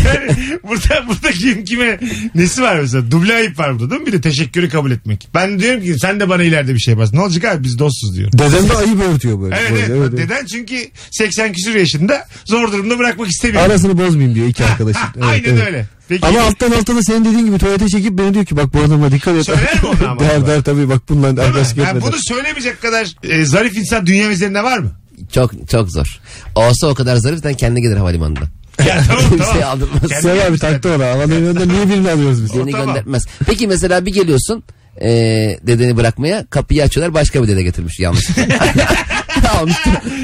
Yani 0.06 0.38
burada, 0.64 1.08
burada 1.08 1.32
kim 1.32 1.64
kime 1.66 2.00
nesi 2.36 2.62
var 2.62 2.80
mesela? 2.80 3.12
Duble 3.12 3.36
ayıp 3.36 3.60
var 3.60 3.74
burada 3.80 3.90
değil 3.90 4.02
mi? 4.02 4.08
Bir 4.08 4.12
de 4.14 4.22
teşekkürü 4.22 4.70
kabul 4.70 4.92
etmek. 4.92 5.28
Ben 5.36 5.60
diyorum 5.60 5.82
ki 5.84 5.96
sen 6.00 6.20
de 6.20 6.30
bana 6.30 6.44
ileride 6.44 6.74
bir 6.74 6.80
şey 6.80 6.92
yaparsın. 6.92 7.16
Ne 7.18 7.22
olacak 7.22 7.46
abi 7.46 7.64
biz 7.64 7.80
dostuz 7.80 8.16
diyorum. 8.16 8.40
Dedem 8.40 8.70
de 8.70 8.74
ayıp 8.74 9.02
örtüyor 9.02 9.42
böyle. 9.42 9.56
Evet, 9.56 9.72
Böyle, 9.90 10.00
evet. 10.00 10.14
Neden? 10.14 10.46
Çünkü 10.46 10.76
80 11.12 11.54
küsur 11.54 11.76
yaşında 11.76 12.28
zor 12.46 12.72
durumda 12.72 13.00
bırakmak 13.00 13.28
istemiyor. 13.28 13.64
Arasını 13.64 13.98
bozmayayım 13.98 14.36
diyor 14.36 14.48
iki 14.48 14.66
arkadaşın. 14.66 15.02
Evet, 15.16 15.26
Aynen 15.26 15.50
evet. 15.50 15.68
öyle. 15.68 15.86
Peki, 16.10 16.28
Ama 16.28 16.42
alttan 16.42 16.72
alttan 16.72 16.98
da 16.98 17.04
senin 17.04 17.26
dediğin 17.26 17.46
gibi 17.46 17.58
tuvalete 17.58 17.90
çekip 17.90 18.18
beni 18.18 18.34
diyor 18.34 18.46
ki 18.46 18.58
bak 18.58 18.74
bu 18.74 18.80
adama 18.80 19.12
dikkat 19.12 19.36
et. 19.36 19.46
Söyler 19.46 19.74
mi 19.84 19.88
onu 19.90 20.08
ama? 20.10 20.20
der 20.20 20.48
der 20.48 20.62
tabii 20.62 20.90
bak 20.90 21.10
mi? 21.10 21.28
arkadaşlık 21.28 21.78
Yani 21.78 21.88
etmeden. 21.88 22.02
bunu 22.12 22.16
söylemeyecek 22.28 22.82
kadar 22.82 23.08
e, 23.24 23.46
zarif 23.46 23.78
insan 23.78 24.06
dünya 24.06 24.30
üzerinde 24.32 24.64
var 24.64 24.78
mı? 24.80 24.92
çok 25.34 25.70
çok 25.70 25.92
zor. 25.92 26.20
Olsa 26.56 26.88
o 26.88 26.94
kadar 26.96 27.16
zariften 27.16 27.54
kendi 27.54 27.82
gelir 27.82 27.98
havalimanında. 27.98 28.40
Ya 28.88 29.04
tamam 29.08 29.24
Kimseye 29.30 29.52
tamam. 29.62 29.70
aldırmaz. 29.70 30.02
Kendi 30.10 30.22
Sen 30.22 30.30
abi 30.30 30.38
yapmışlar. 30.38 30.72
taktı 30.72 30.90
ona. 30.96 31.06
Havanın 31.10 31.34
yanında 31.34 31.66
niye 31.66 31.90
birini 31.90 32.12
alıyoruz 32.12 32.44
biz? 32.44 32.52
Seni 32.52 32.72
tamam. 32.72 32.88
göndermez. 32.88 33.26
Peki 33.46 33.68
mesela 33.68 34.06
bir 34.06 34.14
geliyorsun 34.14 34.64
e, 35.02 35.10
dedeni 35.68 35.98
bırakmaya 35.98 36.46
kapıyı 36.46 36.84
açıyorlar 36.84 37.14
başka 37.14 37.44
bir 37.44 37.48
dede 37.48 37.64
getirmiş 37.64 38.00
yanlış. 38.00 38.28
Almış 39.60 39.76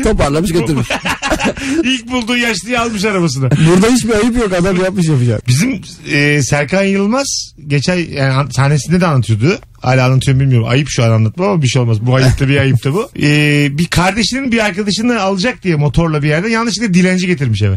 toparlamış 0.03 0.51
götürmüş. 0.53 0.87
İlk 1.83 2.11
bulduğu 2.11 2.37
yaşlıyı 2.37 2.81
almış 2.81 3.05
arabasına. 3.05 3.49
Burada 3.51 3.87
hiçbir 3.87 4.13
ayıp 4.13 4.37
yok 4.37 4.53
adam 4.53 4.83
yapmış 4.83 5.07
yapacak. 5.07 5.47
Bizim 5.47 5.81
e, 6.11 6.41
Serkan 6.43 6.83
Yılmaz 6.83 7.53
geçen 7.67 7.95
yani 7.95 8.33
an- 8.33 8.49
sahnesinde 8.49 9.01
de 9.01 9.07
anlatıyordu. 9.07 9.59
Hala 9.81 10.05
anlatıyorum 10.05 10.39
bilmiyorum. 10.41 10.67
Ayıp 10.69 10.87
şu 10.89 11.03
an 11.03 11.11
anlatmam 11.11 11.49
ama 11.49 11.61
bir 11.61 11.67
şey 11.67 11.81
olmaz. 11.81 11.97
Bu 12.01 12.15
ayıp 12.15 12.39
da 12.39 12.47
bir 12.49 12.57
ayıp 12.57 12.83
da 12.83 12.93
bu. 12.93 13.09
E, 13.21 13.67
bir 13.77 13.85
kardeşinin 13.87 14.51
bir 14.51 14.65
arkadaşını 14.65 15.21
alacak 15.21 15.63
diye 15.63 15.75
motorla 15.75 16.23
bir 16.23 16.27
yerde 16.27 16.49
yanlışlıkla 16.49 16.93
dilenci 16.93 17.27
getirmiş 17.27 17.61
eve. 17.61 17.75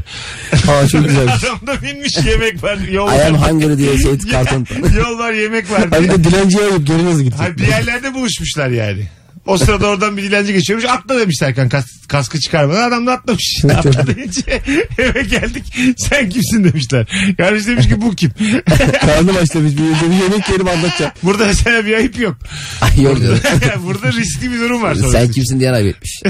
Aa 0.53 0.89
çok 0.89 1.05
güzelmiş. 1.05 1.35
Adam 1.45 1.67
da 1.67 1.83
binmiş 1.83 2.17
yemek 2.27 2.63
var. 2.63 2.79
Yol 2.93 3.09
I 3.13 3.23
am 3.23 3.35
hungry 3.37 3.79
diye 3.79 3.99
şey 3.99 4.19
karton. 4.19 4.67
Yol 4.97 5.19
var 5.19 5.33
yemek 5.33 5.71
var 5.71 5.81
Abi 5.83 5.99
diye. 5.99 6.11
de 6.11 6.25
dilenciye 6.25 6.65
ayıp 6.65 6.87
geri 6.87 7.05
nasıl 7.05 7.19
gidecek? 7.21 7.41
Hayır, 7.41 7.57
bir 7.59 7.67
yerlerde 7.67 8.15
buluşmuşlar 8.15 8.69
yani. 8.69 9.09
O 9.51 9.59
sırada 9.59 9.87
oradan 9.87 10.17
bir 10.17 10.23
dilenci 10.23 10.53
geçiyormuş. 10.53 10.89
Atla 10.89 11.19
demiş 11.21 11.37
Serkan 11.39 11.69
kas, 11.69 11.85
kaskı 12.09 12.41
çıkarmadan. 12.41 12.89
Adam 12.89 13.07
da 13.07 13.13
atlamış. 13.13 13.65
Atla 13.65 14.07
deyince 14.07 14.43
eve 14.99 15.23
geldik. 15.23 15.65
Sen 15.97 16.31
kimsin 16.31 16.65
demişler. 16.65 17.07
Kardeş 17.37 17.67
demiş 17.67 17.89
ki 17.89 18.03
bu 18.03 18.15
kim? 18.15 18.31
Karnım 19.01 19.37
aç 19.43 19.55
demiş. 19.55 19.73
Bir, 19.73 20.11
bir 20.11 20.23
yemek 20.23 20.49
yerim 20.49 20.69
anlatacağım. 20.69 21.13
Burada 21.23 21.47
mesela 21.47 21.87
bir 21.87 21.95
ayıp 21.95 22.19
yok. 22.19 22.37
Ay 22.81 23.03
yok 23.03 23.21
diyor. 23.21 23.39
Burada 23.87 24.13
riskli 24.13 24.53
bir 24.53 24.61
durum 24.61 24.83
var. 24.83 24.95
Sen 24.95 25.31
kimsin 25.31 25.61
diye 25.61 25.71
kaybetmiş. 25.71 26.23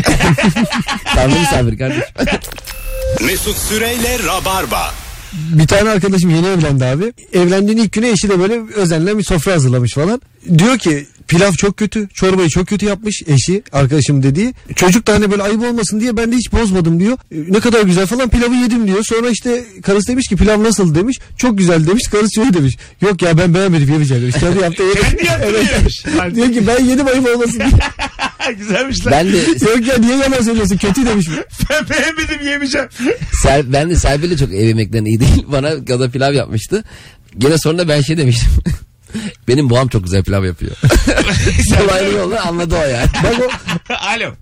Tanrı 1.14 1.40
misafir 1.40 1.78
kardeşim. 1.78 2.04
Mesut 3.26 3.56
Süreyle 3.56 4.18
Rabarba. 4.26 4.94
Bir 5.32 5.66
tane 5.66 5.90
arkadaşım 5.90 6.30
yeni 6.30 6.46
evlendi 6.46 6.84
abi. 6.84 7.12
Evlendiğin 7.32 7.78
ilk 7.78 7.92
güne 7.92 8.10
eşi 8.10 8.28
de 8.28 8.40
böyle 8.40 8.60
özenle 8.74 9.18
bir 9.18 9.24
sofra 9.24 9.52
hazırlamış 9.52 9.94
falan. 9.94 10.22
Diyor 10.58 10.78
ki 10.78 11.06
pilav 11.30 11.52
çok 11.52 11.76
kötü. 11.76 12.08
Çorbayı 12.14 12.49
çok 12.49 12.68
kötü 12.68 12.87
yapmış 12.87 13.22
eşi 13.26 13.62
arkadaşım 13.72 14.22
dediği. 14.22 14.54
Çocuk 14.76 15.06
da 15.06 15.12
hani 15.14 15.30
böyle 15.30 15.42
ayıp 15.42 15.62
olmasın 15.62 16.00
diye 16.00 16.16
ben 16.16 16.32
de 16.32 16.37
hiç 16.37 16.52
bozmadım 16.52 17.00
diyor. 17.00 17.12
E, 17.12 17.37
Ne 17.52 17.60
kadar 17.60 17.82
güzel 17.82 18.06
falan 18.06 18.28
pilavı 18.28 18.54
yedim 18.54 18.87
diyor. 18.87 19.04
Sonra 19.04 19.30
işte 19.30 19.64
karısı 19.82 20.08
demiş 20.08 20.28
ki 20.28 20.37
pilav 20.37 20.62
nasıl 20.64 20.94
demiş. 20.94 21.18
Çok 21.37 21.58
güzel 21.58 21.87
demiş. 21.87 22.02
Karısı 22.12 22.34
şöyle 22.34 22.54
demiş. 22.54 22.76
Yok 23.00 23.22
ya 23.22 23.38
ben 23.38 23.54
beğenmedim 23.54 23.88
yemeyeceğim 23.88 24.22
demiş. 24.22 24.37
Kendi 24.40 24.58
yaptı. 24.58 24.82
Kendi 25.02 25.26
yaptı 25.26 25.75
yemiş. 25.76 26.04
Diyor 26.34 26.52
ki 26.52 26.66
ben 26.66 26.84
yedim 26.84 27.06
ayıp 27.06 27.26
olmasın 27.28 27.58
diye. 27.60 27.70
Güzelmiş 28.58 29.06
lan. 29.06 29.12
Ben 29.12 29.32
de 29.32 29.37
Yok 29.70 29.87
ya 29.87 29.99
niye 29.99 30.16
yalan 30.16 30.42
söylüyorsun 30.42 30.76
kötü 30.76 31.06
demiş. 31.06 31.26
Ben 31.70 31.88
beğenmedim 31.90 32.46
yemeyeceğim. 32.50 32.88
Ser, 33.42 33.72
ben 33.72 33.90
de 33.90 33.96
Serpil'le 33.96 34.37
çok 34.37 34.52
ev 34.52 34.66
yemeklerine 34.66 35.08
iyi 35.08 35.20
değil. 35.20 35.44
Bana 35.52 35.87
da 35.87 36.10
pilav 36.10 36.32
yapmıştı. 36.32 36.84
Gene 37.38 37.58
sonra 37.58 37.88
ben 37.88 38.00
şey 38.00 38.16
demiştim. 38.18 38.49
Benim 39.49 39.71
babam 39.71 39.88
çok 39.88 40.05
güzel 40.05 40.25
pilav 40.25 40.45
yapıyor. 40.45 40.73
Dolaylı 41.81 42.17
yolla 42.19 42.43
anladı 42.47 42.75
o 42.76 42.87
yani. 42.88 43.07
Bak 43.25 43.35
o 43.90 43.93
Alo. 44.09 44.33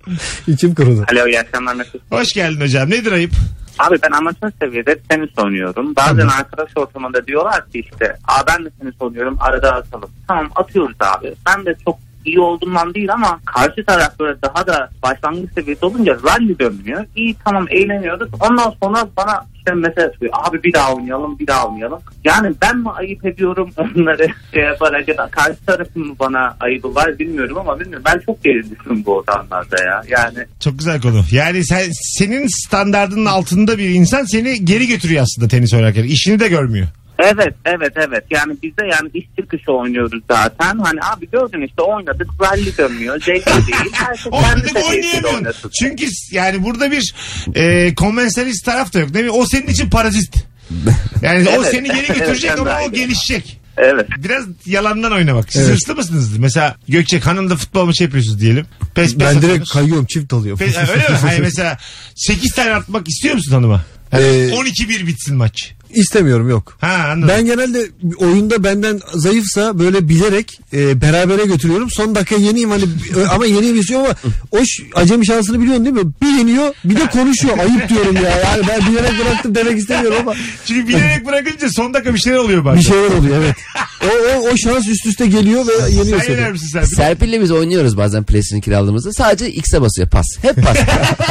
içim 0.48 0.74
kurudu. 0.74 1.04
Alo 1.12 1.26
iyi 1.26 1.40
akşamlar 1.40 1.74
Mesut. 1.74 2.00
Hoş 2.10 2.32
geldin 2.32 2.60
hocam. 2.60 2.90
Nedir 2.90 3.12
ayıp? 3.12 3.32
Abi 3.78 3.96
ben 4.02 4.10
amatör 4.12 4.50
seviyede 4.60 4.98
tenis 5.08 5.30
oynuyorum. 5.38 5.96
Bazen 5.96 6.26
arkadaş 6.28 6.70
ortamında 6.76 7.26
diyorlar 7.26 7.70
ki 7.70 7.80
işte 7.92 8.16
Aa 8.28 8.46
ben 8.46 8.64
de 8.64 8.70
tenis 8.70 8.94
oynuyorum 9.00 9.36
arada 9.40 9.74
atalım. 9.74 10.10
Tamam 10.28 10.50
atıyoruz 10.56 10.96
abi. 11.00 11.34
Ben 11.46 11.66
de 11.66 11.74
çok 11.84 11.98
iyi 12.28 12.40
olduğumdan 12.40 12.94
değil 12.94 13.12
ama 13.12 13.40
karşı 13.44 13.84
taraf 13.86 14.18
böyle 14.20 14.42
daha 14.42 14.66
da 14.66 14.90
başlangıç 15.02 15.52
seviyesi 15.54 15.84
olunca 15.84 16.18
rally 16.26 16.58
dönmüyor. 16.58 17.04
İyi 17.16 17.36
tamam 17.44 17.66
eğleniyoruz. 17.70 18.28
Ondan 18.40 18.74
sonra 18.82 19.08
bana 19.16 19.44
işte 19.56 19.74
mesela 19.74 20.10
söylüyor. 20.10 20.32
Abi 20.48 20.62
bir 20.62 20.72
daha 20.72 20.94
oynayalım 20.94 21.38
bir 21.38 21.46
daha 21.46 21.68
oynayalım. 21.68 22.00
Yani 22.24 22.54
ben 22.62 22.78
mi 22.78 22.90
ayıp 22.90 23.26
ediyorum 23.26 23.70
onları 23.76 24.26
şey 24.54 24.62
yaparak 24.62 25.08
ya 25.08 25.16
da 25.16 25.28
karşı 25.30 25.64
tarafın 25.66 26.06
mı 26.06 26.14
bana 26.20 26.56
ayıbı 26.60 26.94
var 26.94 27.18
bilmiyorum 27.18 27.58
ama 27.58 27.80
bilmiyorum. 27.80 28.04
Ben 28.06 28.20
çok 28.26 28.44
gerildim 28.44 29.04
bu 29.06 29.16
ortamlarda 29.16 29.84
ya. 29.84 30.02
Yani 30.08 30.46
Çok 30.60 30.78
güzel 30.78 31.00
konu. 31.00 31.22
Yani 31.32 31.64
sen 31.64 31.84
senin 32.18 32.66
standardının 32.66 33.26
altında 33.26 33.78
bir 33.78 33.88
insan 33.88 34.24
seni 34.24 34.64
geri 34.64 34.86
götürüyor 34.86 35.22
aslında 35.22 35.48
tenis 35.48 35.74
oynarken. 35.74 36.04
İşini 36.04 36.40
de 36.40 36.48
görmüyor. 36.48 36.86
Evet 37.18 37.54
evet 37.64 37.92
evet 37.96 38.24
yani 38.30 38.56
bizde 38.62 38.86
yani 38.92 39.10
iş 39.14 39.24
çıkışı 39.40 39.72
oynuyoruz 39.72 40.22
zaten 40.30 40.78
hani 40.78 41.00
abi 41.02 41.30
gördün 41.30 41.66
işte 41.66 41.82
oynadık 41.82 42.26
rally 42.40 42.76
dönmüyor 42.78 43.20
zevkli 43.20 43.52
değil 43.66 43.92
herkes 43.92 44.24
kendi 44.32 44.68
seviyesiyle 44.68 45.26
oynasın. 45.26 45.70
Çünkü 45.80 46.06
yani 46.32 46.64
burada 46.64 46.90
bir 46.90 47.14
e, 47.54 47.94
konvansiyonist 47.94 48.64
taraf 48.64 48.92
da 48.94 48.98
yok. 49.00 49.14
Değil 49.14 49.24
mi? 49.24 49.30
O 49.30 49.46
senin 49.46 49.66
için 49.66 49.90
parazit. 49.90 50.34
Yani 51.22 51.48
o 51.48 51.52
Evet. 51.52 51.70
seni 51.70 51.88
geri 51.88 51.98
Evet, 52.06 52.18
götürecek 52.18 52.56
de 52.56 52.60
ama 52.60 52.80
o 52.88 52.92
gelişecek. 52.92 53.60
Evet. 53.76 54.06
Biraz 54.18 54.44
yalandan 54.66 55.12
oynamak. 55.12 55.52
Siz 55.52 55.62
Evet. 55.62 55.72
hırslı 55.74 55.94
mısınız? 55.96 56.38
Mesela 56.38 56.76
Gökçek 56.88 57.26
hanımda 57.26 57.56
futbol 57.56 57.84
maçı 57.86 58.02
yapıyorsunuz 58.04 58.40
diyelim. 58.40 58.66
Pes 58.94 59.14
pes 59.14 59.20
Ben 59.20 59.30
direkt 59.30 59.36
atıyorsunuz. 59.44 59.72
kayıyorum 59.72 60.06
çift 60.06 60.32
alıyorum. 60.32 60.66
Pe- 60.66 60.72
ha, 60.74 60.92
öyle 60.92 61.08
mi? 61.08 61.16
Hayır 61.22 61.40
mesela 61.40 61.78
8 62.14 62.52
tane 62.54 62.74
atmak 62.74 63.08
istiyor 63.08 63.34
musun 63.34 63.52
hanıma? 63.52 63.84
Yani 64.12 64.24
Ee, 64.26 64.48
12-1 64.48 65.06
bitsin 65.06 65.36
maç. 65.36 65.74
İstemiyorum 65.94 66.48
yok. 66.50 66.76
Ha 66.80 67.08
anladım. 67.12 67.28
Ben 67.28 67.46
genelde 67.46 67.86
oyunda 68.16 68.64
benden 68.64 69.00
zayıfsa 69.14 69.78
böyle 69.78 70.08
bilerek 70.08 70.60
e, 70.72 71.00
berabere 71.00 71.44
götürüyorum. 71.44 71.88
Son 71.90 72.14
dakika 72.14 72.36
yeniyim 72.36 72.70
hani 72.70 72.82
e, 72.84 73.26
ama 73.30 73.46
yeniyim 73.46 73.80
istiyorum 73.80 74.06
ama 74.06 74.32
o 74.50 74.64
ş- 74.64 74.82
acemi 74.94 75.26
şansını 75.26 75.60
biliyorsun 75.60 75.84
değil 75.84 75.96
mi? 75.96 76.12
Bir 76.22 76.38
yeniyor 76.38 76.74
bir 76.84 76.96
de 76.96 77.06
konuşuyor. 77.06 77.58
Ayıp 77.58 77.88
diyorum 77.88 78.14
ya. 78.16 78.22
Yani 78.44 78.62
ben 78.68 78.92
bilerek 78.92 79.12
bıraktım 79.20 79.54
demek 79.54 79.78
istemiyorum 79.78 80.16
ama 80.20 80.34
Çünkü 80.66 80.88
bilerek 80.88 81.26
bırakınca 81.26 81.68
son 81.70 81.94
dakika 81.94 82.14
bir 82.14 82.18
şeyler 82.18 82.38
oluyor 82.38 82.64
bazen. 82.64 82.80
bir 82.80 82.84
şeyler 82.86 83.10
oluyor 83.18 83.36
evet. 83.42 83.56
O, 84.04 84.06
o, 84.38 84.48
o 84.52 84.56
şans 84.56 84.88
üst 84.88 85.06
üste 85.06 85.26
geliyor 85.26 85.66
ve 85.66 85.90
yeniyor 85.90 86.20
Sen 86.22 86.32
yener 86.32 86.42
seni. 86.44 86.52
misin 86.52 86.68
sen? 86.72 86.84
Serpil'le 86.84 87.40
biz 87.42 87.50
oynuyoruz 87.50 87.96
bazen 87.96 88.24
PlayStation 88.24 88.60
kiraladığımızda. 88.60 89.12
Sadece 89.12 89.50
X'e 89.50 89.80
basıyor 89.80 90.08
pas. 90.08 90.26
Hep 90.42 90.56
pas. 90.62 90.76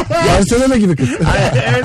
Barcelona 0.28 0.76
gibi 0.78 0.96
kız. 0.96 1.10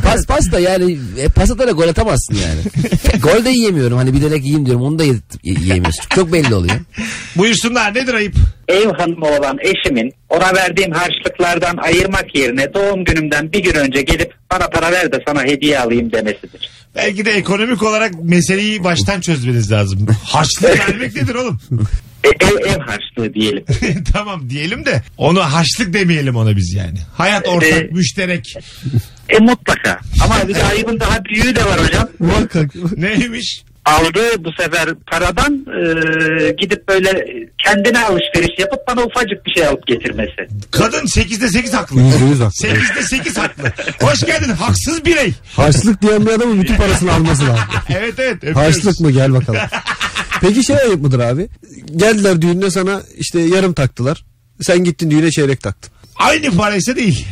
pas 0.03 0.27
pas 0.27 0.53
da 0.53 0.61
yani 0.61 0.99
e, 1.19 1.29
pas 1.29 1.51
atarak 1.51 1.77
gol 1.77 1.89
atamazsın 1.89 2.35
yani. 2.35 2.61
gol 3.22 3.44
de 3.44 3.51
yiyemiyorum. 3.51 3.96
Hani 3.96 4.12
bilerek 4.12 4.42
yiyeyim 4.44 4.66
diyorum. 4.66 4.83
Onu 4.83 4.98
da 4.98 5.05
ye- 5.05 5.14
yiyemiyorsun. 5.42 6.05
Çok 6.14 6.33
belli 6.33 6.55
oluyor. 6.55 6.75
Buyursunlar 7.37 7.94
nedir 7.94 8.14
ayıp? 8.14 8.35
ev 8.68 8.87
hanımı 8.88 9.27
olan 9.27 9.59
eşimin 9.61 10.12
ona 10.29 10.55
verdiğim 10.55 10.92
harçlıklardan 10.92 11.77
ayırmak 11.77 12.35
yerine 12.35 12.75
doğum 12.75 13.05
günümden 13.05 13.53
bir 13.53 13.59
gün 13.59 13.75
önce 13.75 14.03
gelip 14.03 14.35
bana 14.53 14.68
para 14.68 14.92
ver 14.92 15.12
de 15.12 15.22
sana 15.27 15.44
hediye 15.44 15.79
alayım 15.81 16.12
demesidir. 16.12 16.70
Belki 16.94 17.24
de 17.24 17.31
ekonomik 17.31 17.83
olarak 17.83 18.14
meseleyi 18.24 18.85
baştan 18.85 19.20
çözmeniz 19.20 19.72
lazım. 19.72 20.07
Harçlık 20.24 20.78
vermek 20.88 21.14
nedir 21.16 21.35
oğlum? 21.35 21.61
E, 22.24 22.28
ev, 22.28 22.66
ev 22.66 22.78
harçlığı 22.81 23.35
diyelim. 23.35 23.64
tamam 24.12 24.50
diyelim 24.50 24.85
de 24.87 25.02
onu 25.16 25.40
harçlık 25.40 25.92
demeyelim 25.94 26.37
ona 26.37 26.57
biz 26.57 26.74
yani. 26.76 26.98
Hayat 27.14 27.48
ortak, 27.48 27.72
Ee, 27.72 27.88
müşterek. 27.92 28.55
E 29.28 29.38
mutlaka. 29.38 30.00
Ama 30.24 30.48
bir 30.48 30.55
de 30.55 30.64
ayıbın 30.64 31.00
daha 31.00 31.24
büyüğü 31.24 31.57
de 31.57 31.64
var 31.64 31.85
hocam. 31.87 32.09
Muhakkak. 32.18 32.74
Neymiş? 32.96 33.62
Aldığı 33.85 34.45
bu 34.45 34.53
sefer 34.61 34.88
paradan 35.11 35.55
e, 35.55 36.51
gidip 36.51 36.88
böyle 36.88 37.25
kendine 37.64 37.99
alışveriş 38.05 38.59
yapıp 38.59 38.81
bana 38.88 39.03
ufacık 39.05 39.47
bir 39.47 39.55
şey 39.55 39.66
alıp 39.66 39.87
getirmesi. 39.87 40.49
Kadın 40.71 41.07
8'de 41.07 41.49
8 41.49 41.73
haklı. 41.75 42.01
Yüzde 42.01 42.25
yüz 42.25 42.40
haklı. 42.40 42.68
8'de 42.68 43.03
8 43.03 43.38
haklı. 43.38 43.73
Hoş 44.01 44.21
geldin 44.21 44.53
haksız 44.53 45.05
birey. 45.05 45.33
Harçlık 45.57 46.03
diyen 46.03 46.27
bir 46.27 46.31
adamın 46.31 46.61
bütün 46.62 46.77
parasını 46.77 47.12
alması 47.12 47.42
lazım. 47.42 47.64
Evet 47.90 48.14
evet. 48.18 48.35
öpüyoruz. 48.37 48.61
Harçlık 48.61 49.01
mı 49.01 49.11
gel 49.11 49.33
bakalım. 49.33 49.61
Peki 50.40 50.64
şey 50.64 50.77
ayıp 50.77 51.03
mıdır 51.03 51.21
abi? 51.21 51.49
Geldiler 51.97 52.42
düğünde 52.42 52.71
sana 52.71 53.03
işte 53.16 53.40
yarım 53.40 53.73
taktılar. 53.73 54.25
Sen 54.61 54.85
gittin 54.85 55.11
düğüne 55.11 55.31
çeyrek 55.31 55.61
taktın. 55.62 55.92
Aynı 56.16 56.57
paraysa 56.57 56.97
değil. 56.97 57.27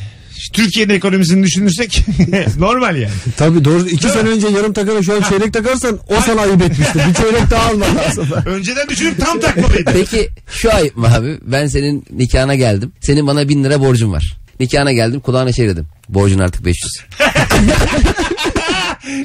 Türkiye'nin 0.53 0.95
ekonomisini 0.95 1.47
düşünürsek 1.47 2.05
normal 2.59 2.97
yani. 2.97 3.13
Tabii 3.37 3.65
doğru. 3.65 3.89
iki 3.89 4.09
sene 4.09 4.29
önce 4.29 4.49
yarım 4.49 4.73
takana 4.73 5.03
şu 5.03 5.17
an 5.17 5.23
çeyrek 5.23 5.53
takarsan 5.53 5.99
o 6.09 6.15
sana 6.27 6.41
ayıp 6.41 6.63
etmiştir. 6.63 7.01
Bir 7.09 7.15
çeyrek 7.15 7.51
daha 7.51 7.71
alman 7.71 7.97
lazım. 7.97 8.29
Önceden 8.47 8.89
düşünüp 8.89 9.21
tam 9.27 9.41
takmalıydı. 9.41 9.91
Peki 9.93 10.29
şu 10.53 10.75
ayıp 10.75 10.97
mı 10.97 11.15
abi? 11.15 11.39
Ben 11.43 11.67
senin 11.67 12.05
nikahına 12.11 12.55
geldim. 12.55 12.93
Senin 13.01 13.27
bana 13.27 13.49
bin 13.49 13.65
lira 13.65 13.81
borcun 13.81 14.13
var. 14.13 14.37
Nikahına 14.61 14.93
geldim 14.93 15.21
kulağına 15.21 15.53
şey 15.53 15.69
dedim. 15.69 15.87
Borcun 16.09 16.39
artık 16.39 16.65
500. 16.65 16.93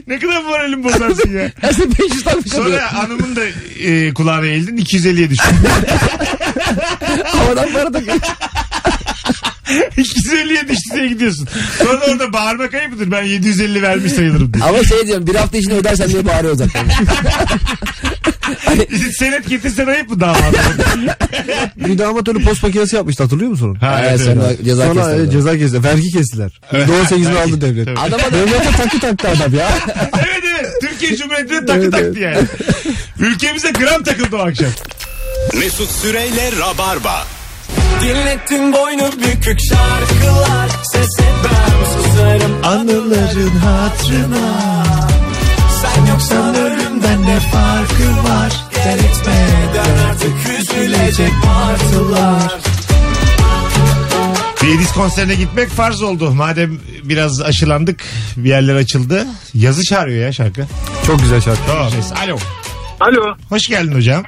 ne 0.08 0.20
kadar 0.20 0.42
moralim 0.44 0.84
bozarsın 0.84 1.34
ya. 1.34 1.42
Ya 1.42 1.74
sen 1.74 1.92
500 2.00 2.24
takmış 2.24 2.54
oluyor. 2.54 2.66
Sonra 2.68 2.94
hanımın 2.94 3.36
da 3.36 3.42
e, 3.84 4.14
kulağına 4.14 4.46
eğildin 4.46 4.78
250'ye 4.78 5.30
düştün. 5.30 5.56
Havadan 7.26 7.74
para 7.74 7.92
takıyor. 7.92 8.18
250'ye 9.98 10.68
düştü 10.68 10.90
diye 10.96 11.08
gidiyorsun. 11.08 11.48
Sonra 11.84 12.06
orada 12.12 12.34
bağırmak 12.34 12.74
ayıp 12.74 12.92
mıdır? 12.94 13.12
Ben 13.12 13.24
750 13.24 13.82
vermiş 13.82 14.12
sayılırım 14.14 14.54
diye. 14.54 14.64
Ama 14.64 14.84
şey 14.84 15.08
diyorum 15.08 15.28
bir 15.28 15.36
hafta 15.36 15.58
içinde 15.58 15.74
ödersen 15.74 16.10
diye 16.10 16.26
bağırıyor 16.26 16.56
zaten. 16.56 16.86
Senet 19.18 19.50
getirsen 19.50 19.88
ayıp 19.88 20.10
mı 20.10 20.20
damadı? 20.20 20.58
Bir 21.76 21.98
damat 21.98 22.28
öyle 22.28 22.40
post 22.44 22.64
makinesi 22.64 22.96
yapmıştı 22.96 23.24
hatırlıyor 23.24 23.50
musun? 23.52 23.70
onu? 23.70 23.82
Ha, 23.90 24.00
Evet, 24.02 24.12
evet, 24.26 24.34
sonra 24.36 24.48
evet. 24.48 24.66
ceza 24.66 24.86
Sonra 24.86 25.02
kestiler. 25.02 25.28
e, 25.28 25.32
ceza 25.32 25.58
kestiler. 25.58 25.84
Vergi 25.84 26.12
kestiler. 26.12 26.52
%18'ini 26.74 27.38
aldı 27.44 27.62
devlet. 27.62 27.86
Tabii. 27.86 28.00
Adama 28.00 28.24
da 28.24 28.32
Devlete 28.32 28.72
takı 28.78 29.00
taktı 29.00 29.28
adam 29.30 29.54
ya. 29.54 29.70
evet 30.18 30.44
evet. 30.60 30.72
Türkiye 30.82 31.16
Cumhuriyeti'ne 31.18 31.66
takı 31.66 31.80
Evet, 31.80 31.92
taktı 31.92 32.14
evet. 32.18 32.22
yani. 32.22 32.48
Ülkemize 33.20 33.72
gram 33.72 34.04
takıldı 34.04 34.36
o 34.36 34.40
akşam. 34.40 34.68
Mesut 35.60 35.92
Süreyle 35.92 36.52
Rabarba. 36.60 37.24
Dinlettin 38.02 38.74
boynu 38.74 39.12
bükük 39.12 39.60
şarkılar 39.70 40.70
Ses 40.94 41.20
etmem 41.20 41.80
susarım 41.94 42.66
Anıların 42.66 43.50
hatırına 43.58 44.84
Sen 45.82 46.06
yoksan 46.06 46.56
ölümden 46.56 47.22
ne 47.22 47.40
farkı 47.40 48.30
var 48.30 48.54
Gel 48.76 49.00
etmeden 49.00 49.98
artık 50.10 50.34
üzülecek 50.60 51.32
martılar 51.46 52.54
Bir 54.64 54.76
Edis 54.76 54.92
konserine 54.92 55.36
gitmek 55.36 55.70
farz 55.70 56.02
oldu. 56.02 56.32
Madem 56.32 56.80
biraz 57.04 57.42
aşılandık 57.42 58.04
bir 58.38 58.50
yerler 58.50 58.76
açıldı. 58.76 59.28
Yazı 59.54 59.84
çağırıyor 59.84 60.26
ya 60.26 60.32
şarkı. 60.34 60.66
Çok 61.08 61.20
güzel 61.20 61.42
şarkı. 61.42 61.62
Tamam. 61.68 61.92
Alo. 62.24 62.38
Alo. 63.00 63.36
Hoş 63.50 63.68
geldin 63.68 63.96
hocam. 63.96 64.24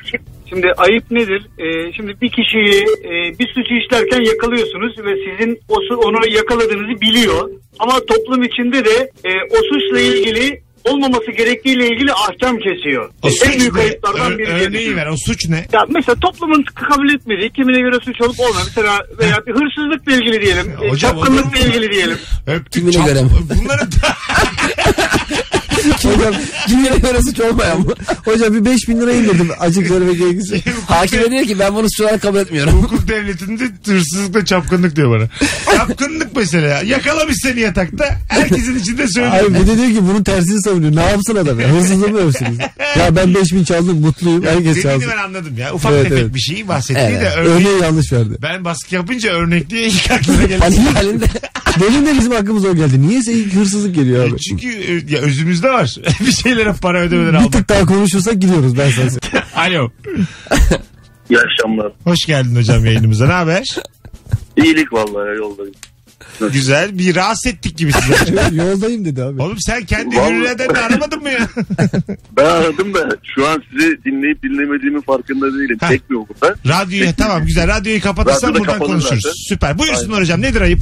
Şimdi 0.49 0.67
ayıp 0.77 1.12
nedir? 1.12 1.41
Ee, 1.60 1.93
şimdi 1.95 2.21
bir 2.21 2.29
kişiyi 2.29 2.83
e, 3.03 3.39
bir 3.39 3.47
suçu 3.47 3.73
işlerken 3.81 4.21
yakalıyorsunuz 4.21 4.97
ve 5.05 5.13
sizin 5.25 5.60
o, 5.69 5.95
onu 5.95 6.27
yakaladığınızı 6.29 7.01
biliyor. 7.01 7.49
Ama 7.79 7.99
toplum 7.99 8.43
içinde 8.43 8.86
de 8.86 9.12
e, 9.25 9.29
o 9.51 9.57
suçla 9.57 9.99
ilgili 9.99 10.62
olmaması 10.89 11.31
gerektiğiyle 11.31 11.88
ilgili 11.88 12.13
ahkam 12.13 12.57
kesiyor. 12.57 13.10
O 13.23 13.29
en 13.45 13.60
büyük 13.60 13.77
ayıplardan 13.77 14.38
biri. 14.38 14.51
Örneği 14.51 14.95
ver 14.95 15.07
o 15.07 15.15
suç 15.25 15.49
ne? 15.49 15.65
Ya 15.73 15.86
mesela 15.89 16.15
toplumun 16.15 16.63
kabul 16.63 17.10
etmediği 17.10 17.49
kimine 17.49 17.79
göre 17.79 17.95
suç 18.05 18.21
olup 18.21 18.39
olmayan 18.39 18.67
mesela 18.67 19.03
veya 19.19 19.38
bir 19.47 19.53
hırsızlıkla 19.53 20.12
ilgili 20.12 20.41
diyelim. 20.41 20.73
Hocam, 20.77 20.97
çapkınlıkla 20.97 21.60
ilgili 21.60 21.91
diyelim. 21.91 22.17
Öptük. 22.47 22.93
Çap... 22.93 23.05
Bunları 23.05 23.81
2 25.97 26.07
lira, 26.07 26.95
2 26.95 27.07
arası 27.07 27.31
hiç 27.31 27.39
mı? 27.39 27.93
Hocam 28.25 28.53
bir 28.53 28.65
5 28.65 28.89
bin 28.89 29.01
lira 29.01 29.13
indirdim 29.13 29.49
acık 29.60 29.88
görme 29.88 30.13
gerekirse. 30.13 30.62
Hakime 30.88 31.31
diyor 31.31 31.45
ki 31.45 31.60
ben 31.60 31.75
bunu 31.75 31.88
şu 31.97 32.19
kabul 32.21 32.38
etmiyorum. 32.38 32.73
Hukuk 32.73 33.07
devletinde 33.07 33.63
hırsızlıkla 33.86 34.45
çapkınlık 34.45 34.95
diyor 34.95 35.19
bana. 35.19 35.29
Çapkınlık 35.77 36.36
mesela. 36.36 36.81
Yakalamış 36.83 37.36
seni 37.41 37.60
yatakta. 37.60 38.05
Herkesin 38.29 38.79
içinde 38.79 39.07
söylüyor. 39.07 39.31
Hayır 39.31 39.49
bir 39.49 39.67
de 39.67 39.77
diyor 39.77 39.89
ki 39.89 40.07
bunun 40.07 40.23
tersini 40.23 40.62
savunuyor. 40.62 40.95
Ne 40.95 41.03
yapsın 41.03 41.36
adam 41.36 41.60
ya? 41.60 41.67
Hırsızlığı 41.67 42.10
mı 42.10 42.17
övsünüz? 42.17 42.57
Ya 42.99 43.15
ben 43.15 43.36
5 43.36 43.53
bin 43.53 43.63
çaldım 43.63 44.01
mutluyum. 44.01 44.45
Herkes 44.45 44.81
çalsın. 44.81 45.01
Dediğini 45.01 45.12
ben 45.17 45.23
anladım 45.23 45.57
ya. 45.57 45.73
Ufak 45.73 45.93
evet, 45.93 46.03
tefek 46.03 46.19
evet. 46.19 46.36
bir 46.36 46.39
şeyi 46.39 46.67
bahsettiği 46.67 47.05
evet. 47.07 47.21
de 47.21 47.29
örneği, 47.29 47.81
yanlış 47.81 48.13
verdi. 48.13 48.38
Ben 48.41 48.65
baskı 48.65 48.95
yapınca 48.95 49.31
örnek 49.31 49.69
diye 49.69 49.88
ilk 49.88 50.12
aklına 50.12 50.43
geldi. 50.47 50.79
Halinde. 50.93 51.25
Benim 51.81 52.05
de 52.05 52.13
bizim 52.19 52.31
hakkımız 52.31 52.65
o 52.65 52.75
geldi. 52.75 53.01
Niyeyse 53.07 53.33
ilk 53.33 53.53
hırsızlık 53.53 53.95
geliyor 53.95 54.27
abi. 54.27 54.36
E, 54.36 54.38
çünkü 54.38 54.67
e, 54.67 55.13
ya 55.15 55.19
özümüzde 55.19 55.69
var. 55.69 55.87
bir 56.28 56.32
şeylere 56.32 56.73
para 56.82 57.00
ödemeden 57.02 57.34
Bir 57.34 57.38
almak. 57.38 57.52
tık 57.54 57.69
daha 57.69 57.86
konuşursak 57.86 58.34
gidiyoruz 58.34 58.78
ben 58.78 58.89
sana. 58.91 59.10
söyleyeyim. 59.10 59.45
Alo. 59.56 59.89
İyi 61.30 61.39
akşamlar. 61.39 61.91
Hoş 62.04 62.19
geldin 62.28 62.56
hocam 62.56 62.86
yayınımıza. 62.86 63.28
Ne 63.28 63.34
haber? 63.34 63.65
İyilik 64.58 64.93
vallahi 64.93 65.38
yoldayım. 65.38 65.73
Güzel. 66.54 66.97
Bir 67.00 67.15
rahatsız 67.15 67.54
ettik 67.54 67.78
gibi. 67.78 67.91
Yoldayım 68.52 69.06
dedi 69.06 69.23
abi. 69.23 69.41
Oğlum 69.41 69.58
sen 69.60 69.86
kendi 69.86 70.15
Vallahi- 70.15 70.34
hürriyeden 70.36 70.76
de 70.76 70.80
aramadın 70.80 71.21
mı 71.23 71.30
ya? 71.30 71.47
Ben 72.38 72.45
aradım 72.45 72.93
da 72.93 73.10
şu 73.36 73.47
an 73.47 73.63
sizi 73.71 74.04
dinleyip 74.06 74.43
dinlemediğimin 74.43 75.02
farkında 75.02 75.45
değilim. 75.54 75.78
Ha. 75.80 75.88
Çekmiyor 75.89 76.23
burada. 76.30 76.56
Radyoyu 76.67 77.15
tamam 77.17 77.45
güzel. 77.45 77.67
Radyoyu 77.67 78.02
kapatırsan 78.02 78.47
Radyoda 78.50 78.60
buradan 78.60 78.73
kapalı 78.73 78.88
konuşuruz. 78.89 79.21
zaten. 79.23 79.36
Süper. 79.50 79.80
Buyursunlar 79.80 80.12
Aynen. 80.13 80.21
hocam. 80.21 80.41
Nedir 80.41 80.62
ayıp? 80.62 80.80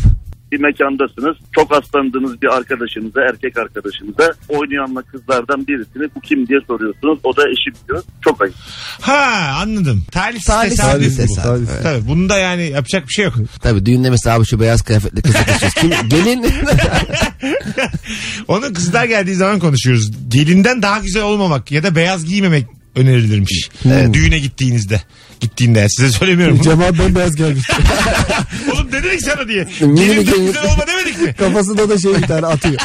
Bir 0.55 0.59
mekandasınız. 0.61 1.37
Çok 1.55 1.71
aslandığınız 1.77 2.41
bir 2.41 2.47
arkadaşınıza, 2.57 3.21
erkek 3.21 3.57
arkadaşınıza 3.57 4.33
oynayanla 4.49 5.01
kızlardan 5.01 5.67
birisini 5.67 6.09
bu 6.15 6.19
kim 6.21 6.47
diye 6.47 6.59
soruyorsunuz. 6.67 7.19
O 7.23 7.37
da 7.37 7.41
eşim 7.49 7.73
diyor. 7.87 8.03
Çok 8.23 8.41
ayıp. 8.41 8.55
Ha 9.01 9.55
anladım. 9.61 10.03
Talihsiz 10.11 10.45
Talihsiz 10.45 10.77
tesadüf 10.77 11.13
bu. 11.13 11.17
tesadüf. 11.17 11.43
Talihsiz. 11.43 11.83
Tabii 11.83 12.07
bunda 12.07 12.37
yani 12.37 12.69
yapacak 12.69 13.03
bir 13.07 13.13
şey 13.13 13.25
yok. 13.25 13.33
Tabii 13.61 13.85
düğünde 13.85 14.09
mesela 14.09 14.35
abi 14.35 14.45
şu 14.45 14.59
beyaz 14.59 14.81
kıyafetli 14.81 15.21
kızı 15.21 15.33
taşıyoruz. 15.37 15.73
Kim? 15.81 15.89
Gelin. 16.09 16.45
Onun 18.47 18.73
kızlar 18.73 19.05
geldiği 19.05 19.35
zaman 19.35 19.59
konuşuyoruz. 19.59 20.11
Gelinden 20.27 20.81
daha 20.81 20.99
güzel 20.99 21.23
olmamak 21.23 21.71
ya 21.71 21.83
da 21.83 21.95
beyaz 21.95 22.25
giymemek 22.25 22.65
önerilirmiş. 22.95 23.69
Ee, 23.85 24.07
Düğüne 24.13 24.39
gittiğinizde. 24.39 25.01
Gittiğinde 25.39 25.89
size 25.89 26.11
söylemiyorum. 26.11 26.55
bunu. 26.55 26.63
Cemaat 26.63 26.99
bembeyaz 26.99 27.35
gelmiş. 27.35 27.69
Oğlum 28.73 28.87
ne 28.91 29.03
dedik 29.03 29.21
sana 29.21 29.47
diye. 29.47 29.67
Gelin. 29.79 30.45
güzel 30.45 30.63
olma 30.73 30.87
demedik 30.87 31.21
mi? 31.21 31.33
Kafasında 31.39 31.89
da 31.89 31.97
şey 31.99 32.15
bir 32.15 32.21
tane 32.21 32.45
atıyor. 32.45 32.75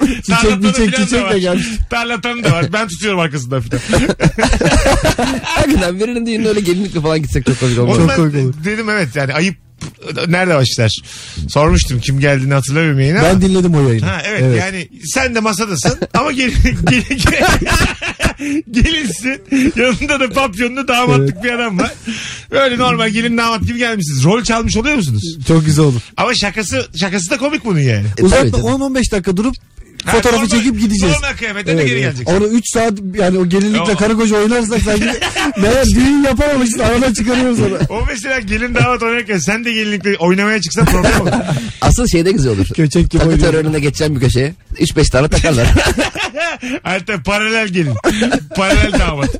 Çiçek 0.00 0.24
Tarlatanı 0.40 0.86
bir 0.86 0.92
çiçek 0.92 1.12
da 1.20 1.24
var. 1.24 1.34
gelmiş. 1.36 1.66
Tarlatanı 1.90 2.44
da 2.44 2.52
var. 2.52 2.72
Ben 2.72 2.88
tutuyorum 2.88 3.20
arkasından 3.20 3.60
filan. 3.62 3.80
Hakikaten 5.44 6.00
birinin 6.00 6.26
düğününe 6.26 6.48
öyle 6.48 6.60
gelinlikle 6.60 7.00
falan 7.00 7.22
gitsek 7.22 7.46
çok 7.46 7.60
komik 7.60 7.78
olmaz. 7.78 7.96
Çok 7.96 8.16
komik 8.16 8.34
olur. 8.34 8.54
dedim 8.64 8.90
evet 8.90 9.16
yani 9.16 9.34
ayıp 9.34 9.56
nerede 10.28 10.54
başlar? 10.54 10.90
Sormuştum 11.48 12.00
kim 12.00 12.20
geldiğini 12.20 12.54
hatırlamıyorum 12.54 13.00
yayına. 13.00 13.22
Ben 13.22 13.42
dinledim 13.42 13.74
o 13.74 13.88
yayını. 13.88 14.06
Ha, 14.06 14.22
evet, 14.26 14.58
yani 14.58 14.88
sen 15.04 15.34
de 15.34 15.40
masadasın 15.40 15.98
ama 16.14 16.32
gelin, 16.32 16.54
gelin, 16.90 17.04
gelin- 17.08 18.64
gelinsin 18.70 19.42
yanında 19.76 20.20
da 20.20 20.30
papyonlu 20.30 20.88
damatlık 20.88 21.44
bir 21.44 21.52
adam 21.52 21.78
var. 21.78 21.92
Böyle 22.50 22.78
normal 22.78 23.08
gelin 23.08 23.38
damat 23.38 23.62
gibi 23.62 23.78
gelmişsiniz. 23.78 24.24
Rol 24.24 24.42
çalmış 24.42 24.76
oluyor 24.76 24.96
musunuz? 24.96 25.38
Çok 25.48 25.64
güzel 25.66 25.84
olur. 25.84 26.00
Ama 26.16 26.34
şakası 26.34 26.86
şakası 26.96 27.30
da 27.30 27.38
komik 27.38 27.64
bunun 27.64 27.80
yani. 27.80 28.06
E, 28.18 28.22
Uzatma 28.22 28.58
canım. 28.58 28.82
10-15 28.82 29.10
dakika 29.12 29.36
durup 29.36 29.54
Ha, 30.04 30.12
fotoğrafı 30.12 30.36
normal- 30.44 30.48
çekip 30.58 30.80
gideceğiz. 30.80 31.14
Normal 31.14 31.36
kıyafetle 31.36 31.66
de 31.66 31.72
Evet, 31.72 31.86
geri 31.86 32.00
geleceksin. 32.00 32.36
Onu 32.36 32.46
3 32.46 32.64
saat 32.72 32.92
yani 33.14 33.38
o 33.38 33.48
gelinlikle 33.48 33.94
karı 33.94 34.16
koca 34.16 34.36
oynarsak 34.36 34.82
sanki 34.82 35.04
meğer 35.60 35.86
düğün 35.86 36.24
yapamamışız 36.24 36.80
aradan 36.80 37.12
çıkarıyoruz 37.12 37.60
onu. 37.60 37.78
O 37.88 38.04
mesela 38.08 38.40
gelin 38.40 38.74
damat 38.74 39.02
oynarken 39.02 39.38
sen 39.38 39.64
de 39.64 39.72
gelinlikle 39.72 40.16
oynamaya 40.16 40.60
çıksan 40.60 40.84
problem 40.84 41.20
olur. 41.20 41.30
Asıl 41.80 42.06
şeyde 42.06 42.32
güzel 42.32 42.52
olur. 42.52 42.66
Köçek 42.76 43.10
gibi 43.10 43.22
Takı 43.22 43.38
töreninde 43.40 43.80
geçeceğim 43.80 44.16
bir 44.16 44.20
köşeye. 44.20 44.54
3-5 44.80 45.10
tane 45.10 45.28
takarlar. 45.28 45.66
Hatta 46.82 47.22
paralel 47.22 47.68
gelin. 47.68 47.94
paralel 48.56 48.92
damat. 48.98 49.30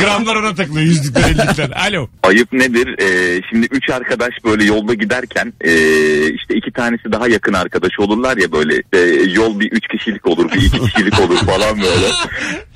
Gramlar 0.00 0.36
ona 0.36 0.54
takılıyor 0.54 0.86
yüzlükler 0.86 1.22
ellikler. 1.30 1.70
Alo. 1.88 2.08
Ayıp 2.22 2.52
nedir? 2.52 2.98
Ee, 2.98 3.40
şimdi 3.50 3.66
üç 3.70 3.90
arkadaş 3.90 4.30
böyle 4.44 4.64
yolda 4.64 4.94
giderken 4.94 5.52
ee, 5.60 6.34
işte 6.34 6.54
iki 6.54 6.70
tanesi 6.72 7.12
daha 7.12 7.28
yakın 7.28 7.52
arkadaş 7.52 7.90
olurlar 7.98 8.36
ya 8.36 8.52
böyle 8.52 8.82
ee, 8.92 8.98
yol 9.32 9.60
bir 9.60 9.72
üç 9.72 9.84
kişilik 10.12 10.26
olur 10.26 10.52
bir 10.52 10.62
iki 10.62 10.80
kişilik 10.80 11.20
olur 11.20 11.36
falan 11.38 11.76
böyle. 11.80 12.06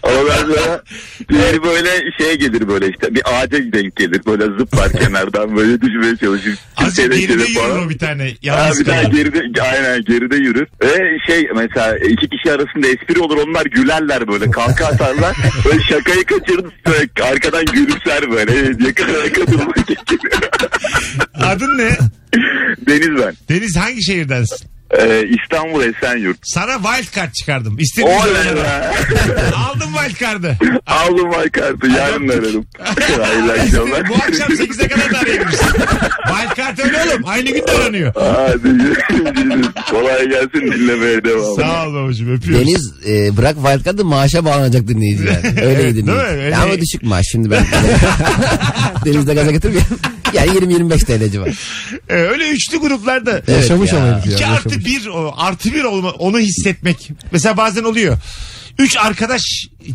Ama 0.02 0.16
ben 0.28 0.48
böyle 0.48 0.80
diğeri 1.28 1.62
böyle 1.62 1.90
şeye 2.18 2.34
gelir 2.34 2.68
böyle 2.68 2.88
işte 2.88 3.14
bir 3.14 3.22
ağaca 3.24 3.58
denk 3.72 3.96
gelir 3.96 4.20
böyle 4.26 4.44
zıplar 4.58 4.92
kenardan 5.00 5.56
böyle 5.56 5.80
düşmeye 5.80 6.16
çalışır. 6.16 6.54
Azıcık 6.76 7.12
geride 7.12 7.32
yürür 7.32 7.86
o 7.86 7.90
bir 7.90 7.98
tane. 7.98 8.24
Ha, 8.24 8.36
Yalnız 8.42 8.80
bir 8.80 8.84
kalır. 8.84 9.12
geride, 9.12 9.62
aynen 9.62 10.02
geride 10.02 10.36
yürür. 10.36 10.66
Ve 10.82 11.18
şey 11.26 11.48
mesela 11.56 11.98
iki 11.98 12.28
kişi 12.28 12.52
arasında 12.52 12.86
espri 12.86 13.20
olur 13.20 13.36
onlar 13.36 13.66
gülerler 13.66 14.28
böyle 14.28 14.50
kalka 14.50 14.86
atarlar. 14.86 15.36
böyle 15.64 15.82
şakayı 15.82 16.24
kaçırdı 16.24 16.70
arkadan 17.22 17.64
gülümser 17.64 18.30
böyle. 18.30 18.78
Durmak 19.46 19.78
için. 19.78 19.96
Adın 21.34 21.78
ne? 21.78 21.98
Deniz 22.88 23.22
ben. 23.22 23.34
Deniz 23.48 23.76
hangi 23.76 24.04
şehirdensin? 24.04 24.75
Ee, 24.90 25.22
İstanbul 25.42 25.82
Esenyurt. 25.82 26.36
Sana 26.42 26.72
wild 26.82 27.16
card 27.16 27.32
çıkardım. 27.32 27.78
İstediğin 27.78 28.16
Oley 28.16 28.56
be. 28.56 28.90
Aldım 29.56 29.90
wild 30.04 30.20
card'ı. 30.20 30.56
Aldım 30.86 31.30
kartı 31.52 31.86
yarın 31.86 32.28
ararım. 32.28 32.66
Hayırlı 33.22 33.52
akşamlar. 33.52 34.08
Bu 34.08 34.14
akşam 34.14 34.48
8'e 34.52 34.88
kadar 34.88 35.12
da 35.12 35.18
arayabilirsin. 35.18 35.66
wild 36.26 36.56
card 36.56 36.78
öyle 36.78 36.96
oğlum. 37.12 37.22
Aynı 37.26 37.44
gün 37.50 37.66
de 37.66 37.72
aranıyor. 37.72 38.12
Hadi. 38.16 38.94
Kolay 39.90 40.28
gelsin 40.28 40.72
dinlemeye 40.72 41.24
devam. 41.24 41.56
Sağ 41.56 41.86
ol 41.88 41.94
babacığım 41.94 42.34
öpüyoruz. 42.36 42.66
Deniz 42.66 42.92
e, 43.08 43.36
bırak 43.36 43.54
wildcard'ı 43.54 44.04
maaşa 44.04 44.44
bağlanacak 44.44 44.88
dinleyiciler. 44.88 45.40
Öyle 45.44 45.82
Evet, 45.82 45.94
dinleyici. 45.96 46.06
değil 46.06 46.18
mi? 46.18 46.42
Öyle- 46.44 46.56
Ama 46.56 46.74
düşük 46.80 47.02
maaş 47.02 47.24
şimdi 47.32 47.50
ben. 47.50 47.64
Denizde 49.04 49.34
gaza 49.34 49.50
getirmeyelim. 49.50 49.98
Yani 50.36 50.50
20-25 50.50 51.04
TL'ci 51.04 51.40
var. 51.40 51.48
Ee, 52.08 52.14
öyle 52.14 52.48
üçlü 52.48 52.78
gruplarda 52.78 53.30
Evet 53.32 53.48
Yaşamış 53.48 53.92
ya. 53.92 53.98
ama 53.98 54.06
herif 54.06 54.26
ya. 54.26 54.32
iki 54.32 54.42
yaşamış. 54.42 54.58
artı 54.66 54.84
bir 54.84 55.06
o, 55.06 55.34
artı 55.36 55.72
bir 55.74 55.84
olma, 55.84 56.10
onu 56.10 56.38
hissetmek. 56.38 57.10
Mesela 57.32 57.56
bazen 57.56 57.84
oluyor. 57.84 58.18
Üç 58.78 58.96
arkadaş 58.96 59.42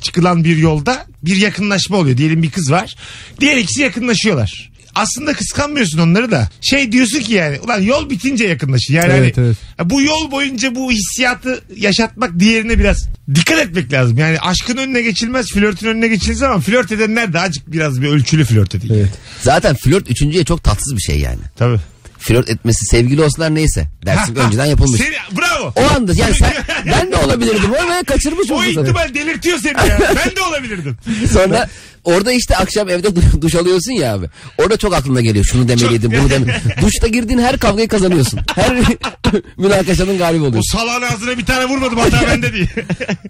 çıkılan 0.01 0.43
bir 0.43 0.58
yolda 0.58 1.06
bir 1.23 1.36
yakınlaşma 1.36 1.97
oluyor. 1.97 2.17
Diyelim 2.17 2.43
bir 2.43 2.51
kız 2.51 2.71
var. 2.71 2.95
Diğer 3.39 3.58
ikisi 3.58 3.82
yakınlaşıyorlar. 3.82 4.70
Aslında 4.95 5.34
kıskanmıyorsun 5.34 5.97
onları 5.99 6.32
da. 6.32 6.49
Şey 6.62 6.91
diyorsun 6.91 7.19
ki 7.19 7.34
yani 7.34 7.60
ulan 7.60 7.82
yol 7.82 8.10
bitince 8.10 8.47
yakınlaşın. 8.47 8.93
Yani 8.93 9.13
Evet, 9.13 9.38
hani 9.38 9.45
evet. 9.47 9.58
bu 9.84 10.01
yol 10.01 10.32
boyunca 10.32 10.75
bu 10.75 10.91
hissiyatı 10.91 11.62
yaşatmak 11.77 12.39
diğerine 12.39 12.80
biraz 12.80 13.08
dikkat 13.36 13.60
etmek 13.60 13.93
lazım. 13.93 14.17
Yani 14.17 14.39
aşkın 14.39 14.77
önüne 14.77 15.01
geçilmez, 15.01 15.45
flörtün 15.54 15.88
önüne 15.88 16.08
geçilmez 16.08 16.43
ama 16.43 16.60
flört 16.60 16.91
edenler 16.91 17.34
de 17.34 17.39
azıcık 17.39 17.71
biraz 17.71 18.01
bir 18.01 18.08
ölçülü 18.08 18.45
flört 18.45 18.75
edin. 18.75 18.93
Evet. 18.93 19.10
Zaten 19.41 19.75
flört 19.75 20.12
üçüncüye 20.12 20.43
çok 20.43 20.63
tatsız 20.63 20.95
bir 20.95 21.01
şey 21.01 21.19
yani. 21.19 21.39
Tabii. 21.58 21.77
Flört 22.19 22.49
etmesi 22.49 22.86
sevgili 22.86 23.23
olsalar 23.23 23.56
neyse. 23.56 23.88
Dersin 24.06 24.34
ki 24.36 24.39
önceden 24.39 24.65
yapılmış. 24.65 25.01
Seni, 25.01 25.39
bravo. 25.39 25.73
O 25.75 25.95
anda 25.95 26.13
yani 26.15 26.36
sen 26.36 26.54
ben 26.86 27.12
de 27.12 27.15
olabilirdim. 27.15 27.71
O 27.71 27.91
ve 27.91 28.04
kaçırmış 28.04 28.51
O 28.51 28.58
fırsatı. 28.60 28.82
ihtimal 28.82 29.13
delirtiyor 29.13 29.58
seni 29.60 29.77
ya. 29.89 29.99
Ben 30.25 30.36
de 30.36 30.41
olabilirdim. 30.41 30.97
Sonra 31.34 31.69
orada 32.03 32.31
işte 32.31 32.55
akşam 32.57 32.89
evde 32.89 33.07
du- 33.07 33.41
duş 33.41 33.55
alıyorsun 33.55 33.91
ya 33.91 34.13
abi. 34.15 34.25
Orada 34.57 34.77
çok 34.77 34.93
aklına 34.93 35.21
geliyor. 35.21 35.45
Şunu 35.45 35.67
demeliydim, 35.67 36.11
bunu 36.11 36.29
demeliydim. 36.29 36.61
Duşta 36.81 37.07
girdiğin 37.07 37.39
her 37.39 37.57
kavgayı 37.59 37.87
kazanıyorsun. 37.87 38.39
Her 38.55 38.77
münakaşanın 39.57 40.17
galibi 40.17 40.43
O 40.43 40.47
oluyorsun. 40.47 40.77
salağın 40.77 41.01
ağzına 41.01 41.37
bir 41.37 41.45
tane 41.45 41.65
vurmadım 41.65 41.97
hata 41.99 42.27
bende 42.27 42.53
diye. 42.53 42.67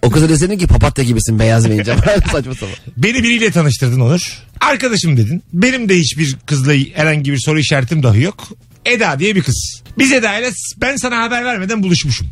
O 0.02 0.10
kıza 0.10 0.28
deseydin 0.28 0.58
ki 0.58 0.66
papatya 0.66 1.04
gibisin 1.04 1.38
beyaz 1.38 1.70
beyince. 1.70 1.96
Saçma 2.32 2.54
sapan. 2.54 2.68
Beni 2.96 3.22
biriyle 3.22 3.50
tanıştırdın 3.50 4.00
Onur. 4.00 4.20
Arkadaşım 4.60 5.16
dedin. 5.16 5.42
Benim 5.52 5.88
de 5.88 5.98
hiçbir 5.98 6.36
kızla 6.46 6.72
herhangi 6.94 7.32
bir 7.32 7.38
soru 7.38 7.58
işaretim 7.58 8.02
dahi 8.02 8.22
yok. 8.22 8.48
Eda 8.86 9.18
diye 9.18 9.36
bir 9.36 9.42
kız. 9.42 9.82
Biz 9.98 10.12
Eda 10.12 10.38
ile 10.38 10.50
ben 10.76 10.96
sana 10.96 11.22
haber 11.22 11.44
vermeden 11.44 11.82
buluşmuşum. 11.82 12.26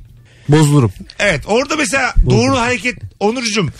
Bozulurum. 0.48 0.92
Evet 1.18 1.42
orada 1.46 1.76
mesela 1.76 2.14
doğru 2.30 2.56
hareket 2.58 2.94
Onurcuğum. 3.20 3.70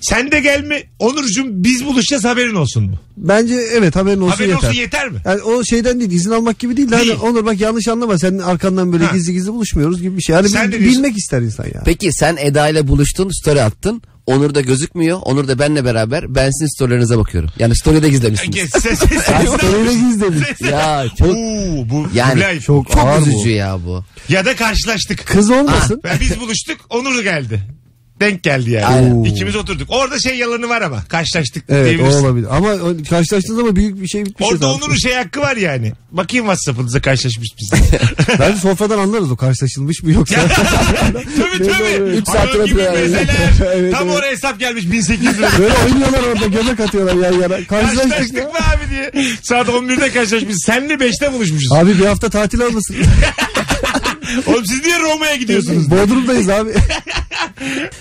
Sen 0.00 0.32
de 0.32 0.40
gel 0.40 0.64
mi? 0.64 0.82
Onurcuğum 0.98 1.44
biz 1.48 1.86
buluşacağız 1.86 2.24
haberin 2.24 2.54
olsun 2.54 2.84
mu? 2.84 2.96
Bence 3.16 3.54
evet 3.54 3.96
haberin 3.96 4.20
olsun 4.20 4.32
haberin 4.32 4.48
yeter. 4.50 4.68
olsun 4.68 4.80
yeter 4.80 5.08
mi? 5.08 5.18
Yani 5.24 5.42
o 5.42 5.64
şeyden 5.64 6.00
değil 6.00 6.10
izin 6.10 6.30
almak 6.30 6.58
gibi 6.58 6.76
değil. 6.76 6.90
de 6.90 6.94
Hani 6.96 7.06
Değil. 7.08 7.18
Onur 7.22 7.44
bak 7.46 7.60
yanlış 7.60 7.88
anlama 7.88 8.18
senin 8.18 8.38
arkandan 8.38 8.92
böyle 8.92 9.04
Ha. 9.04 9.16
gizli 9.16 9.32
gizli 9.32 9.52
buluşmuyoruz 9.52 10.02
gibi 10.02 10.16
bir 10.16 10.22
şey. 10.22 10.34
Yani 10.36 10.48
Sen 10.48 10.72
bil- 10.72 10.78
diyorsun. 10.80 10.92
bilmek 11.02 11.18
ister 11.18 11.40
insan 11.42 11.64
ya. 11.64 11.82
Peki 11.84 12.12
sen 12.12 12.36
Eda 12.40 12.68
ile 12.68 12.88
buluştun, 12.88 13.30
story 13.42 13.62
attın. 13.62 14.02
Onur 14.26 14.54
da 14.54 14.60
gözükmüyor. 14.60 15.18
Onur 15.22 15.48
da 15.48 15.58
benle 15.58 15.84
beraber. 15.84 16.34
Ben 16.34 16.50
sizin 16.50 16.76
storylerinize 16.76 17.18
bakıyorum. 17.18 17.50
Yani 17.58 17.76
story'de 17.76 18.08
gizlemişsiniz. 18.08 18.70
Ses, 18.70 18.82
ses, 18.82 18.98
ses, 18.98 19.28
Öyle 19.78 19.92
gizlemiş. 19.94 20.60
ya 20.70 21.04
çok 21.18 21.28
Oo, 21.28 21.34
bu 21.90 22.06
yani 22.14 22.30
Kubilay. 22.32 22.60
Çok, 22.60 22.88
çok 22.90 22.96
ağır 23.04 23.20
üzücü 23.22 23.36
bu. 23.44 23.48
ya 23.48 23.78
bu. 23.86 24.04
Ya 24.28 24.44
da 24.44 24.56
karşılaştık. 24.56 25.26
Kız 25.26 25.50
olmasın. 25.50 26.00
Ben 26.04 26.20
biz 26.20 26.40
buluştuk 26.40 26.76
Onur 26.90 27.22
geldi. 27.22 27.60
Denk 28.20 28.42
geldi 28.42 28.70
yani. 28.70 28.86
Aynen. 28.86 29.24
İkimiz 29.24 29.56
oturduk. 29.56 29.90
Orada 29.90 30.18
şey 30.20 30.36
yalanı 30.36 30.68
var 30.68 30.82
ama. 30.82 31.04
Karşılaştık 31.08 31.64
Evet 31.68 31.82
o 31.82 31.88
diyebilirsin. 31.88 32.18
olabilir. 32.24 32.46
Ama 32.56 32.68
o- 32.68 32.96
karşılaştığınız 33.10 33.56
zaman 33.60 33.76
büyük 33.76 34.02
bir 34.02 34.08
şey 34.08 34.24
bitmiş. 34.26 34.48
Orada. 34.52 34.72
Onur'un 34.72 34.94
şey 34.94 35.12
hakkı 35.14 35.40
var 35.40 35.56
yani. 35.56 35.92
Bakayım 36.12 36.46
WhatsApp'ınıza 36.46 37.00
karşılaşmış 37.00 37.48
biz. 37.58 37.70
Bence 38.38 38.58
sofradan 38.60 38.98
anlarız 38.98 39.30
o 39.30 39.36
karşılaşılmış 39.36 40.02
mı 40.02 40.12
yoksa. 40.12 40.34
tabii 41.12 41.68
tabii. 41.72 42.10
Üç 42.16 42.26
saat 42.26 42.48
Hayvan 42.48 42.66
gibi 42.66 42.82
mezeler. 42.82 43.26
Evet, 43.74 43.92
Tam 43.94 44.08
evet. 44.08 44.18
oraya 44.18 44.30
hesap 44.32 44.60
gelmiş 44.60 44.90
1800 44.90 45.38
lira. 45.38 45.48
Böyle 45.58 45.74
oynuyorlar 45.84 46.22
orada 46.22 46.46
göbek 46.46 46.80
atıyorlar 46.80 47.14
yan 47.14 47.40
yana. 47.40 47.64
Karşılaştık 47.64 47.68
Karşılaştık 48.10 48.36
ya. 48.36 48.44
mı 48.44 48.50
abi 48.74 48.90
diye. 48.90 49.12
Saat 49.42 49.68
11'de 49.68 50.10
karşılaşmışız. 50.12 50.62
Senle 50.66 50.94
5'te 50.94 51.32
buluşmuşuz. 51.32 51.72
Abi 51.72 51.98
bir 51.98 52.04
hafta 52.06 52.30
tatil 52.30 52.60
almasın. 52.62 52.96
Oğlum 54.46 54.66
siz 54.66 54.84
niye 54.84 54.98
Roma'ya 55.00 55.36
gidiyorsunuz? 55.36 55.90
Bodrum'dayız 55.90 56.48
abi. 56.48 56.70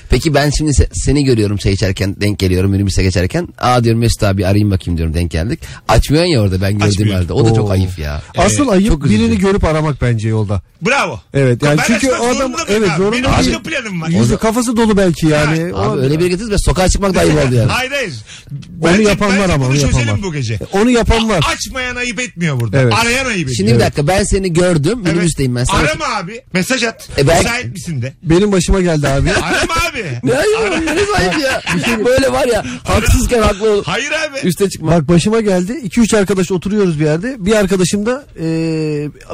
Peki 0.10 0.34
ben 0.34 0.50
şimdi 0.50 0.71
se- 0.71 0.88
seni 0.93 1.23
görüyorum 1.23 1.58
çay 1.58 1.73
içerken 1.73 2.15
denk 2.21 2.39
geliyorum 2.39 2.71
minibüse 2.71 3.04
geçerken. 3.04 3.47
Aa 3.58 3.84
diyorum 3.84 4.00
Mesut 4.02 4.23
abi 4.23 4.45
arayayım 4.45 4.71
bakayım 4.71 4.97
diyorum 4.97 5.13
denk 5.13 5.32
geldik. 5.32 5.60
Açmıyorsun 5.88 6.32
ya 6.32 6.41
orada 6.41 6.62
ben 6.62 6.71
gördüğüm 6.73 6.88
Açmıyor. 6.89 7.15
halde. 7.15 7.34
O 7.34 7.45
da 7.45 7.54
çok 7.54 7.67
Oo. 7.67 7.71
ayıp 7.71 8.00
ya. 8.00 8.21
Asıl 8.38 8.67
ayıp 8.67 8.88
çok 8.88 9.06
üzücü. 9.06 9.23
birini 9.23 9.38
görüp 9.39 9.63
aramak 9.63 10.02
bence 10.02 10.30
yolda. 10.30 10.62
Bravo. 10.82 11.19
Evet 11.34 11.63
yani 11.63 11.78
ben 11.78 11.84
çünkü 11.88 12.08
açmak 12.08 12.21
o 12.21 12.26
adam 12.26 12.38
zorunda 12.38 12.63
mıyım 12.63 12.67
evet 12.84 12.89
abi? 12.89 12.97
zorunda 12.97 13.12
Benim 13.12 13.23
değil. 13.43 13.56
başka 13.56 13.62
planım 13.69 14.02
var. 14.02 14.10
Yüzü 14.10 14.38
kafası 14.38 14.78
dolu 14.78 14.97
belki 14.97 15.28
yani. 15.28 15.73
O- 15.73 15.78
Abi 15.78 16.02
öyle 16.02 16.19
bir 16.19 16.26
getirdiniz 16.26 16.52
ve 16.52 16.58
sokağa 16.58 16.89
çıkmak 16.89 17.15
da 17.15 17.19
ayıp 17.19 17.45
oldu 17.45 17.56
yani. 17.56 17.71
Hayır 17.71 17.91
hayır. 17.91 18.13
Onu 18.82 19.02
yapan 19.02 19.30
var 19.30 19.36
bence 19.39 19.54
ama, 19.54 19.65
bunu 19.65 19.69
onu 19.69 19.78
yapan 19.78 19.91
çözelim 19.91 20.13
var. 20.13 20.23
bu 20.23 20.34
gece. 20.34 20.60
Onu 20.71 20.89
yapan 20.89 21.30
var. 21.30 21.45
Açmayan 21.54 21.95
ayıp 21.95 22.19
etmiyor 22.19 22.60
burada. 22.60 22.82
Evet. 22.82 22.93
Arayan 22.93 23.26
ayıp 23.26 23.38
ediyor. 23.47 23.56
Şimdi 23.58 23.73
bir 23.73 23.80
dakika 23.80 24.08
ben 24.08 24.23
seni 24.23 24.54
gördüm 24.54 25.00
Evet. 25.04 25.13
minibüsteyim 25.15 25.56
ben 25.56 25.63
sana. 25.63 25.80
Arama 25.80 26.06
abi. 26.06 26.41
Mesaj 26.54 26.84
at. 26.84 27.10
E 27.17 27.28
ben- 27.28 27.38
Müsait 27.38 27.65
misin 27.73 28.02
de. 28.02 28.13
Benim 28.23 28.52
başıma 28.52 28.82
geldi 28.82 29.08
abi. 29.08 29.27
Arama 29.32 29.87
abi. 29.97 30.19
Ne 30.23 30.33
ayıp 30.38 30.83
ne 30.86 31.17
ayıp 31.17 31.39
ya. 31.39 31.62
Böyle 32.05 32.31
var 32.31 32.47
ya 32.47 32.63
haksızken 32.83 33.41
haklı 33.41 33.71
ol. 33.71 33.83
Hayır 33.86 34.12
abi. 34.12 34.47
Üste 34.47 34.69
çıkma. 34.69 34.91
Bak 34.91 35.07
başıma 35.07 35.41
geldi. 35.41 35.71
2-3 35.71 36.17
arkadaş 36.17 36.51
oturuyoruz 36.51 36.99
bir 36.99 37.05
yerde. 37.05 37.36
Bir 37.39 37.53
arkadaşım 37.53 38.05
da 38.05 38.25
e, 38.39 38.45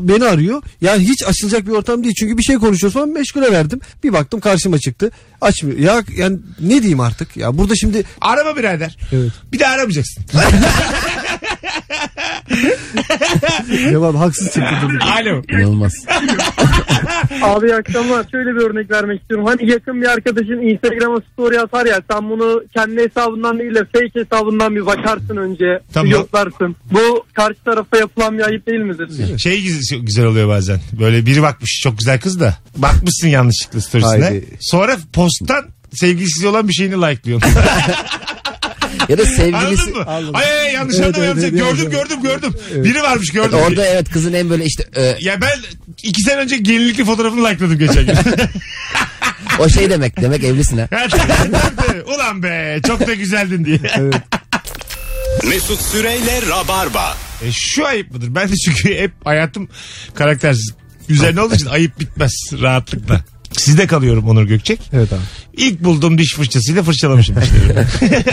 beni 0.02 0.26
arıyor. 0.26 0.62
Yani 0.82 1.04
hiç 1.04 1.24
açılacak 1.24 1.68
bir 1.68 1.72
ortam 1.72 2.04
değil. 2.04 2.16
Çünkü 2.20 2.38
bir 2.38 2.44
şey 2.44 2.56
konuşuyoruz 2.56 2.94
falan 2.94 3.10
meşgule 3.10 3.52
verdim. 3.52 3.80
Bir 4.04 4.14
baktım 4.14 4.40
karşıma 4.40 4.80
çıktı. 4.80 5.12
Açmıyor. 5.42 5.78
Ya 5.78 6.04
yani 6.18 6.38
ne 6.60 6.80
diyeyim 6.80 7.00
artık? 7.00 7.38
Ya 7.38 7.58
burada 7.58 7.76
şimdi 7.76 8.04
Arama 8.22 8.56
birader. 8.58 8.98
Evet. 9.12 9.32
Bir 9.52 9.60
daha 9.60 9.74
aramayacaksın. 9.74 10.24
cevap 13.90 14.16
haksız 14.16 14.46
çıktı. 14.46 14.64
Alo. 15.02 15.42
İnanılmaz. 15.50 15.94
Abi 17.42 17.68
iyi 17.68 17.76
akşamlar. 17.76 18.26
Şöyle 18.32 18.56
bir 18.56 18.62
örnek 18.62 18.92
vermek 18.92 19.22
istiyorum. 19.22 19.46
Hani 19.46 19.72
yakın 19.72 20.02
bir 20.02 20.08
arkadaşın 20.54 20.70
Instagram'a 20.70 21.22
story 21.34 21.60
atar 21.60 21.86
ya 21.86 22.02
sen 22.12 22.30
bunu 22.30 22.64
kendi 22.76 23.02
hesabından 23.02 23.60
değil 23.60 23.76
de 23.76 23.86
fake 23.94 24.20
hesabından 24.20 24.76
bir 24.76 24.86
bakarsın 24.86 25.38
önce. 25.38 25.80
Tamam. 25.94 26.10
Bir 26.10 26.16
yoklarsın. 26.16 26.76
Bu 26.92 27.26
karşı 27.34 27.64
tarafa 27.66 27.98
yapılan 27.98 28.38
bir 28.38 28.44
ayıp 28.44 28.68
değil 28.68 28.80
midir? 28.80 29.38
Şey 29.40 29.62
güzel, 29.64 30.00
güzel 30.00 30.26
oluyor 30.26 30.50
bazen. 30.50 30.80
Böyle 31.00 31.26
biri 31.26 31.42
bakmış 31.42 31.80
çok 31.84 31.98
güzel 31.98 32.20
kız 32.20 32.40
da. 32.40 32.58
Bakmışsın 32.78 33.28
yanlışlıkla 33.28 33.82
storiesine. 33.82 34.24
Haydi. 34.26 34.46
Sonra 34.60 34.98
posttan 35.14 35.66
sevgilisiz 35.94 36.46
olan 36.46 36.68
bir 36.68 36.74
şeyini 36.74 36.96
like'lıyorsun. 36.96 37.52
Ya 39.10 39.18
da 39.18 39.26
sevgilisi. 39.26 39.56
Anladın 39.58 39.98
mı? 39.98 40.04
Ay 40.34 40.44
ay 40.44 40.60
ay, 40.60 40.74
yanlış 40.74 40.96
Evet, 40.96 41.06
anlamayalım. 41.16 41.40
evet, 41.40 41.52
gördüm 41.52 41.76
evet. 41.80 41.92
gördüm 41.92 42.24
gördüm. 42.24 42.54
Biri 42.84 43.02
varmış 43.02 43.32
gördüm. 43.32 43.60
Orada 43.68 43.86
evet 43.86 44.10
kızın 44.10 44.34
en 44.34 44.50
böyle 44.50 44.66
işte 44.66 44.86
e, 44.96 45.16
Ya 45.20 45.42
ben 45.42 45.60
iki 46.04 46.22
sene 46.22 46.36
önce 46.36 46.58
gelinlikli 46.58 47.06
fotoğrafını 47.06 47.50
likeladım 47.50 47.80
geçen 47.80 48.06
gün. 48.06 48.16
o 49.60 49.70
şey 49.70 49.90
demek 49.90 50.22
demek 50.22 50.44
evlisin 50.44 50.78
ha. 50.78 50.88
Ulan 52.16 52.44
be 52.44 52.80
çok 52.88 53.08
da 53.08 53.14
güzeldin 53.14 53.66
diye. 53.66 53.80
Mesut 55.50 55.82
Süreyle 55.82 56.42
Rabarba. 56.50 57.18
E, 57.46 57.52
şu 57.52 57.86
ayıp 57.88 58.12
mıdır? 58.12 58.36
Ben 58.36 58.50
de 58.50 58.56
çünkü 58.58 58.98
hep 58.98 59.12
hayatım 59.26 59.70
karaktersiz. 60.16 60.74
Üzerine 61.10 61.42
olduğu 61.42 61.56
için 61.56 61.66
ayıp 61.66 62.00
bitmez 62.00 62.34
rahatlıkla. 62.62 63.22
Sizde 63.58 63.88
kalıyorum 63.88 64.30
Onur 64.30 64.44
Gökçek. 64.44 64.80
Evet 64.94 65.14
abi. 65.14 65.22
İlk 65.58 65.84
bulduğum 65.84 66.18
diş 66.18 66.34
fırçasıyla 66.36 66.84
fırçalamışım 66.84 67.36
dişlerimi. 67.42 67.88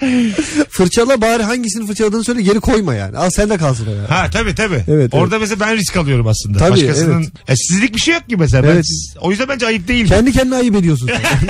Fırçala 0.70 1.20
bari 1.20 1.42
hangisini 1.42 1.86
fırçaladığını 1.86 2.24
söyle 2.24 2.42
geri 2.42 2.60
koyma 2.60 2.94
yani. 2.94 3.18
Al 3.18 3.30
sende 3.30 3.56
kalsın 3.56 3.86
o 3.86 3.94
ya. 3.94 4.10
ha 4.10 4.30
tabii 4.32 4.54
tabii. 4.54 4.84
Evet, 4.88 5.14
Orada 5.14 5.38
mesela 5.38 5.60
ben 5.60 5.76
risk 5.76 5.96
alıyorum 5.96 6.26
aslında. 6.26 6.58
Tabii, 6.58 6.70
Başkasının... 6.70 7.20
evet. 7.22 7.30
E, 7.48 7.56
sizlik 7.56 7.94
bir 7.94 8.00
şey 8.00 8.14
yok 8.14 8.28
ki 8.28 8.36
mesela. 8.36 8.62
Ben 8.62 8.68
Evet. 8.68 8.86
siz- 8.86 9.16
O 9.20 9.30
yüzden 9.30 9.48
bence 9.48 9.66
ayıp 9.66 9.88
değil. 9.88 10.06
Kendi 10.08 10.32
kendine 10.32 10.56
ayıp 10.56 10.74
ediyorsun. 10.76 11.06
sen. 11.06 11.48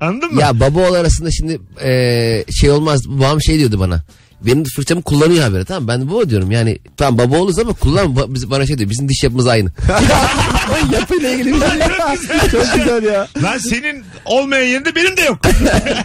Anladın 0.08 0.34
mı? 0.34 0.40
Ya 0.40 0.60
baba 0.60 0.92
arasında 0.98 1.30
şimdi 1.30 1.60
e, 1.84 2.44
şey 2.60 2.70
olmaz. 2.70 3.00
Babam 3.08 3.42
şey 3.42 3.58
diyordu 3.58 3.80
bana. 3.80 4.02
Benim 4.46 4.64
fırçamı 4.64 5.02
kullanıyor 5.02 5.42
haberi 5.44 5.64
tamam 5.64 5.88
ben 5.88 6.00
de 6.02 6.10
baba 6.10 6.30
diyorum 6.30 6.50
yani 6.50 6.78
tamam 6.96 7.18
baba 7.18 7.36
oğluz 7.38 7.58
ama 7.58 7.72
kullan 7.72 8.06
Ba- 8.06 8.34
biz- 8.34 8.50
bana 8.50 8.66
şey 8.66 8.78
diyor 8.78 8.90
bizim 8.90 9.08
diş 9.08 9.22
yapımız 9.24 9.46
aynı. 9.46 9.70
Ay 10.74 10.98
yapıyla 11.00 11.30
ilgili 11.30 11.52
bir 11.54 11.60
şey. 11.60 12.50
Çok 12.50 12.74
güzel 12.74 13.02
ya. 13.04 13.28
Lan 13.42 13.58
senin 13.58 14.04
olmayan 14.24 14.64
yerinde 14.64 14.94
benim 14.94 15.16
de 15.16 15.20
yok. 15.22 15.38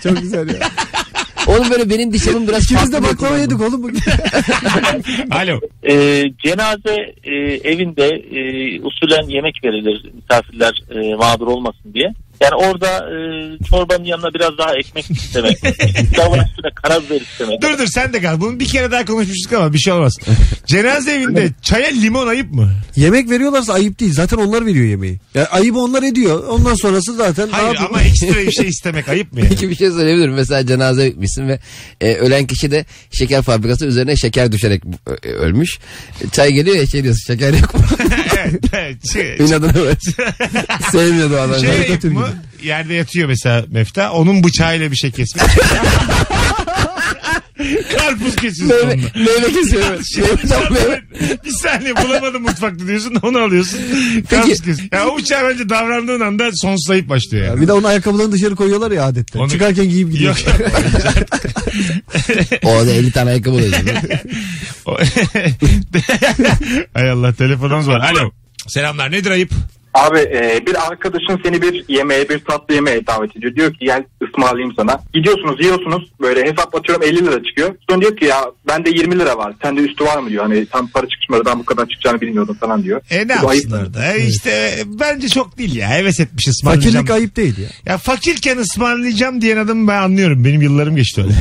Çok 0.04 0.22
güzel 0.22 0.48
ya. 0.50 0.70
Oğlum 1.48 1.70
böyle 1.72 1.90
benim 1.90 2.14
diş 2.14 2.28
yapım 2.28 2.48
biraz 2.48 2.64
İkimiz 2.64 2.94
de 2.94 3.04
baklava 3.04 3.38
yedik 3.38 3.62
oğlum 3.62 3.84
bugün. 3.84 4.00
Alo. 5.32 5.60
Ee, 5.90 6.24
cenaze 6.46 7.14
e, 7.24 7.34
evinde 7.64 8.08
e, 8.08 8.42
usulen 8.82 9.30
yemek 9.30 9.64
verilir 9.64 10.12
misafirler 10.14 10.74
e, 10.92 11.16
mağdur 11.16 11.48
olmasın 11.48 11.94
diye. 11.94 12.14
Yani 12.42 12.56
orada 12.56 12.88
e, 12.98 13.18
çorbanın 13.70 14.04
yanına 14.04 14.34
biraz 14.34 14.58
daha 14.58 14.76
ekmek 14.76 15.12
istemek. 15.12 15.62
Pilavın 16.14 16.40
üstüne 16.40 16.72
karabiber 16.76 17.22
istemek. 17.22 17.62
Dur 17.62 17.78
dur 17.78 17.88
sen 17.88 18.14
de 18.14 18.22
kal. 18.22 18.42
Bunu 18.42 18.60
bir 18.60 18.66
kere 18.68 18.92
daha 18.92 19.06
konuşmuştuk 19.06 19.54
ama 19.54 19.74
bir 19.74 19.80
şey 19.80 19.94
olmaz. 19.94 20.14
Cenaze 20.66 21.12
evinde 21.12 21.50
çaya 21.62 21.90
limon 21.90 22.28
ayıp 22.28 22.52
mı? 22.54 22.72
Yemek 22.96 23.30
veriyorlarsa 23.30 23.74
ayıp 23.74 24.00
değil. 24.00 24.14
Zaten 24.14 24.38
onlar 24.38 24.66
veriyor 24.66 24.86
yemeği. 24.86 25.20
Yani 25.36 25.48
ayıbı 25.48 25.80
onlar 25.80 26.04
ediyor. 26.04 26.48
Ondan 26.48 26.76
sonrası 26.76 27.14
zaten 27.14 27.48
ne 27.48 27.52
Hayır 27.52 27.68
yapayım? 27.68 27.94
ama 27.94 28.02
ekstra 28.02 28.42
bir 28.42 28.52
şey 28.52 28.68
istemek 28.68 29.10
ayıp 29.10 29.34
mı 29.34 29.40
yani? 29.40 29.50
Peki 29.50 29.70
bir 29.70 29.76
şey 29.76 29.92
söyleyebilirim. 29.92 30.34
Mesela 30.34 30.66
cenaze 30.68 31.08
bitmişsin 31.08 31.48
ve 31.48 31.60
e, 32.02 32.14
ölen 32.16 32.48
kişi 32.48 32.72
de 32.72 32.86
şeker 33.12 33.42
fabrikası 33.42 33.86
üzerine 33.86 34.16
şeker 34.16 34.52
düşerek 34.52 34.84
e, 35.24 35.30
ölmüş. 35.30 35.80
Çay 36.32 36.52
geliyor 36.54 36.76
ya 36.76 36.88
şey 36.88 37.04
diyorsun 37.04 37.34
şeker 37.34 37.54
yok 37.54 37.74
mu? 37.74 37.82
İnadına 39.40 39.74
böyle. 39.76 39.96
Sevmiyordu 40.92 41.40
adam. 41.40 41.60
şey 41.60 42.12
mı? 42.12 42.28
Yerde 42.64 42.94
yatıyor 42.94 43.28
mesela 43.28 43.66
Mefta. 43.70 44.12
Onun 44.12 44.44
bıçağıyla 44.44 44.92
bir 44.92 44.96
şey 44.96 45.12
kesmiş. 45.12 45.44
Karpuz 47.98 48.36
kesiyorsun 48.36 48.88
Meyve, 48.88 48.94
onunla. 49.16 49.32
meyve 49.42 49.54
kesiyor. 49.62 49.84
Meyve 50.18 50.48
tam 50.50 50.74
meyve. 50.74 51.02
bir 51.46 51.52
saniye 51.52 51.96
bulamadım 51.96 52.42
mutfakta 52.42 52.88
diyorsun 52.88 53.16
onu 53.22 53.40
alıyorsun. 53.40 53.80
Karpuz 54.30 54.50
kesiyorsun. 54.58 54.90
Ya 54.92 55.08
o 55.08 55.16
uçağa 55.16 55.50
bence 55.50 55.70
davrandığın 55.70 56.20
anda 56.20 56.50
sonsuz 56.54 56.90
ayıp 56.90 57.10
başlıyor 57.10 57.46
yani. 57.48 57.62
Bir 57.62 57.68
de 57.68 57.74
onun 57.74 57.84
ayakkabılarını 57.84 58.32
dışarı 58.32 58.56
koyuyorlar 58.56 58.92
ya 58.92 59.04
adette. 59.04 59.40
Onu- 59.40 59.50
Çıkarken 59.50 59.90
giyip 59.90 60.12
gidiyor. 60.12 60.38
Yok. 60.48 60.70
O 62.64 62.86
da 62.88 62.92
50 62.92 63.12
tane 63.12 63.30
ayakkabı 63.30 63.56
oluyor. 63.56 63.72
O- 64.86 64.98
Hay 66.94 67.10
Allah 67.10 67.34
telefonumuz 67.34 67.88
var. 67.88 68.00
Alo. 68.12 68.32
Selamlar 68.68 69.12
nedir 69.12 69.32
ayıp? 69.32 69.50
Abi 69.96 70.20
e, 70.20 70.64
bir 70.68 70.88
arkadaşın 70.88 71.40
seni 71.44 71.62
bir 71.62 71.86
yemeğe 71.88 72.30
bir 72.30 72.40
tatlı 72.40 72.74
yemeğe 72.74 73.08
davet 73.08 73.38
ediyor. 73.38 73.56
Diyor 73.56 73.72
ki 73.74 73.86
gel 73.86 74.04
ısmarlayayım 74.28 74.74
sana. 74.76 75.00
Gidiyorsunuz 75.14 75.62
yiyorsunuz 75.62 76.12
böyle 76.22 76.42
hesap 76.52 76.76
atıyorum 76.76 77.04
50 77.04 77.26
lira 77.26 77.44
çıkıyor. 77.44 77.76
Sonra 77.90 78.02
diyor 78.02 78.18
ki 78.18 78.26
ya 78.26 78.46
bende 78.68 78.90
20 78.90 79.20
lira 79.20 79.38
var. 79.38 79.54
Sende 79.62 79.82
üstü 79.82 80.06
var 80.06 80.18
mı 80.20 80.30
diyor. 80.30 80.44
Hani 80.44 80.66
tam 80.66 80.88
para 80.88 81.08
çıkışmadı 81.08 81.42
ben 81.46 81.60
bu 81.60 81.66
kadar 81.66 81.86
çıkacağını 81.90 82.22
bilmiyordum 82.22 82.58
falan 82.60 82.84
diyor. 82.84 83.02
E 83.10 83.28
ne 83.28 83.42
Bu 83.42 83.50
ayıp 83.50 83.64
yapsın 83.64 83.72
mı? 83.72 83.78
orada? 83.88 84.14
E 84.14 84.28
işte 84.28 84.84
bence 85.00 85.30
çok 85.30 85.58
değil 85.58 85.76
ya. 85.76 85.90
Heves 85.90 86.20
etmiş 86.20 86.48
ısmarlayacağım. 86.48 86.94
Fakirlik 86.96 87.12
ayıp 87.12 87.36
değil 87.36 87.56
ya. 87.58 87.70
Ya 87.94 87.98
fakirken 87.98 88.58
ısmarlayacağım 88.58 89.42
diyen 89.42 89.58
adamı 89.58 89.88
ben 89.88 90.02
anlıyorum. 90.02 90.46
Benim 90.46 90.62
yıllarım 90.62 90.96
geçti 90.96 91.22
öyle. 91.22 91.34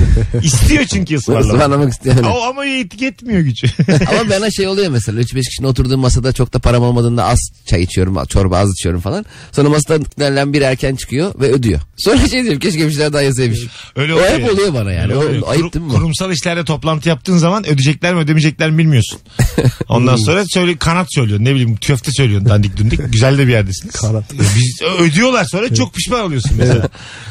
İstiyor 0.46 0.84
çünkü 0.84 1.16
ısmarlamak. 1.16 1.54
Ismarlamak 1.54 1.92
istiyor. 1.92 2.14
evet. 2.20 2.26
O 2.34 2.42
ama 2.42 2.66
yet- 2.66 3.02
yetmiyor 3.02 3.40
gücü. 3.40 3.66
Ama 4.10 4.30
bana 4.30 4.50
şey 4.50 4.66
oluyor 4.66 4.90
mesela 4.90 5.20
3-5 5.20 5.24
kişinin 5.40 5.68
oturduğum 5.68 6.00
masada 6.00 6.32
çok 6.32 6.52
da 6.54 6.58
param 6.58 6.82
olmadığında 6.82 7.24
az 7.24 7.38
çay 7.66 7.82
içiyorum, 7.82 8.16
çorba 8.44 8.58
az 8.58 8.70
içiyorum 8.70 9.00
falan. 9.00 9.24
Sonra 9.52 9.68
masadan 9.68 10.52
biri 10.52 10.64
erken 10.64 10.94
çıkıyor 10.96 11.34
ve 11.40 11.52
ödüyor. 11.52 11.80
Sonra 11.96 12.28
şey 12.28 12.42
diyorum 12.42 12.60
keşke 12.60 12.86
bir 12.88 12.92
şeyler 12.92 13.12
daha 13.12 13.22
yeseymişim. 13.22 13.68
Öyle 13.96 14.14
o 14.14 14.16
oluyor 14.16 14.30
hep 14.30 14.40
yani. 14.40 14.50
oluyor 14.50 14.74
bana 14.74 14.92
yani. 14.92 15.12
Öyle 15.12 15.26
oluyor. 15.26 15.42
O, 15.42 15.48
ayıp 15.50 15.62
Kuru- 15.62 15.72
değil 15.72 15.84
mi 15.84 15.90
bu? 15.90 15.94
Kurumsal 15.94 16.32
işlerde 16.32 16.64
toplantı 16.64 17.08
yaptığın 17.08 17.36
zaman 17.36 17.64
ödeyecekler 17.64 18.14
mi 18.14 18.20
ödemeyecekler 18.20 18.70
mi 18.70 18.78
bilmiyorsun. 18.78 19.18
Ondan 19.88 20.16
sonra 20.16 20.44
söyle 20.48 20.76
kanat 20.76 21.06
söylüyorsun. 21.14 21.44
Ne 21.44 21.50
bileyim 21.50 21.76
köfte 21.76 22.12
söylüyorsun 22.12 22.48
dandik 22.48 22.76
dundik. 22.76 23.12
Güzel 23.12 23.38
de 23.38 23.46
bir 23.46 23.52
yerdesiniz. 23.52 23.94
Kanat. 23.94 24.34
E, 24.34 24.38
Biz, 24.38 24.82
ödüyorlar 25.00 25.44
sonra 25.44 25.74
çok 25.74 25.94
pişman 25.94 26.20
oluyorsun 26.20 26.52
mesela. 26.58 26.88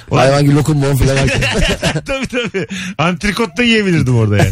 Hayvan 0.09 0.43
gibi 0.43 0.55
lokum 0.55 0.81
bon 0.81 0.95
filan 0.95 1.17
varken. 1.17 1.41
tabii 2.05 2.27
tabii. 2.27 2.67
Antrikot 2.97 3.57
da 3.57 3.63
yiyebilirdim 3.63 4.15
orada 4.15 4.37
yani. 4.37 4.51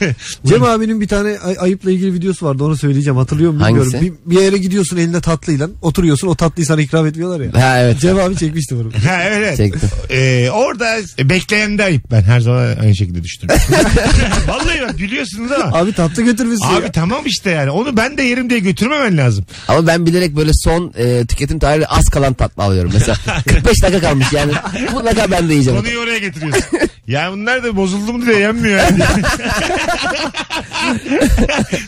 Cem 0.46 0.62
abinin 0.62 1.00
bir 1.00 1.08
tane 1.08 1.38
ay- 1.38 1.56
ayıpla 1.60 1.90
ilgili 1.90 2.14
videosu 2.14 2.46
vardı 2.46 2.64
onu 2.64 2.76
söyleyeceğim 2.76 3.16
hatırlıyor 3.16 3.52
musun 3.52 3.66
bilmiyorum. 3.68 3.92
Hangisi? 3.92 4.14
Bir, 4.26 4.36
bir 4.36 4.42
yere 4.42 4.58
gidiyorsun 4.58 4.96
elinde 4.96 5.20
tatlıyla 5.20 5.68
oturuyorsun 5.90 6.28
o 6.28 6.34
tatlıyı 6.34 6.66
sana 6.66 6.80
ikram 6.80 7.06
etmiyorlar 7.06 7.40
ya. 7.40 7.62
ha 7.64 7.78
evet. 7.80 8.00
Cem 8.00 8.18
abi 8.18 8.36
çekmişti 8.36 8.76
bunu. 8.76 8.92
ha 9.08 9.22
evet. 9.24 9.56
Çektim. 9.56 9.88
Ee, 10.10 10.50
orada 10.50 10.96
bekleyen 11.18 11.78
de 11.78 11.84
ayıp 11.84 12.10
ben 12.10 12.22
her 12.22 12.40
zaman 12.40 12.76
aynı 12.82 12.96
şekilde 12.96 13.22
düştüm. 13.24 13.48
Vallahi 14.48 14.80
bak 14.82 14.98
gülüyorsunuz 14.98 15.52
ama. 15.52 15.78
Abi 15.78 15.92
tatlı 15.92 16.22
götürmüşsün 16.22 16.66
Abi 16.74 16.84
ya. 16.84 16.92
tamam 16.92 17.22
işte 17.26 17.50
yani 17.50 17.70
onu 17.70 17.96
ben 17.96 18.18
de 18.18 18.22
yerim 18.22 18.50
diye 18.50 18.60
götürmemen 18.60 19.16
lazım. 19.16 19.44
Ama 19.68 19.86
ben 19.86 20.06
bilerek 20.06 20.36
böyle 20.36 20.50
son 20.54 20.92
e, 20.98 21.26
tüketim 21.26 21.58
tarihi 21.58 21.86
az 21.86 22.04
kalan 22.04 22.34
tatlı 22.34 22.62
alıyorum. 22.62 22.90
Mesela 22.94 23.18
45 23.48 23.82
dakika 23.82 24.00
kalmış 24.00 24.32
yani. 24.32 24.52
Mutlaka 24.92 25.30
ben 25.30 25.48
de 25.48 25.52
yiyeceğim. 25.52 25.80
Konuyu 25.80 25.98
oraya 26.00 26.18
getiriyorsun. 26.18 26.64
ya 27.10 27.32
bunlar 27.32 27.64
da 27.64 27.76
bozuldu 27.76 28.12
mu 28.12 28.26
diye 28.26 28.38
yenmiyor 28.38 28.78
yani. 28.78 28.98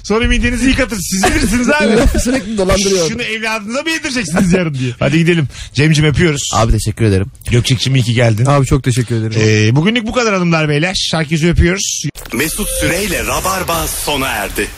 Sonra 0.03 0.27
midenizi 0.27 0.69
yıkatır. 0.69 0.97
Siz 0.97 1.25
bilirsiniz 1.25 1.71
abi. 1.71 2.19
Sürekli 2.25 2.59
dolandırıyor. 2.59 3.09
Şunu 3.09 3.23
evladınıza 3.23 3.83
mı 3.83 3.91
yedireceksiniz 3.91 4.53
yarın 4.53 4.75
diye. 4.75 4.93
Hadi 4.99 5.19
gidelim. 5.19 5.49
Cem'cim 5.75 6.05
öpüyoruz. 6.05 6.51
Abi 6.55 6.73
teşekkür 6.73 7.05
ederim. 7.05 7.27
Gökçek'cim 7.51 7.95
iyi 7.97 8.05
ki 8.05 8.15
geldin. 8.15 8.47
Abi 8.47 8.67
çok 8.67 8.85
teşekkür 8.85 9.15
ederim. 9.15 9.41
Ee, 9.41 9.77
bugünlük 9.77 10.07
bu 10.07 10.13
kadar 10.13 10.35
hanımlar 10.35 10.69
beyler. 10.69 11.09
Herkese 11.13 11.51
öpüyoruz. 11.51 12.03
Mesut 12.33 12.69
Süreyle 12.69 13.27
Rabarba 13.27 13.87
sona 13.87 14.29
erdi. 14.29 14.69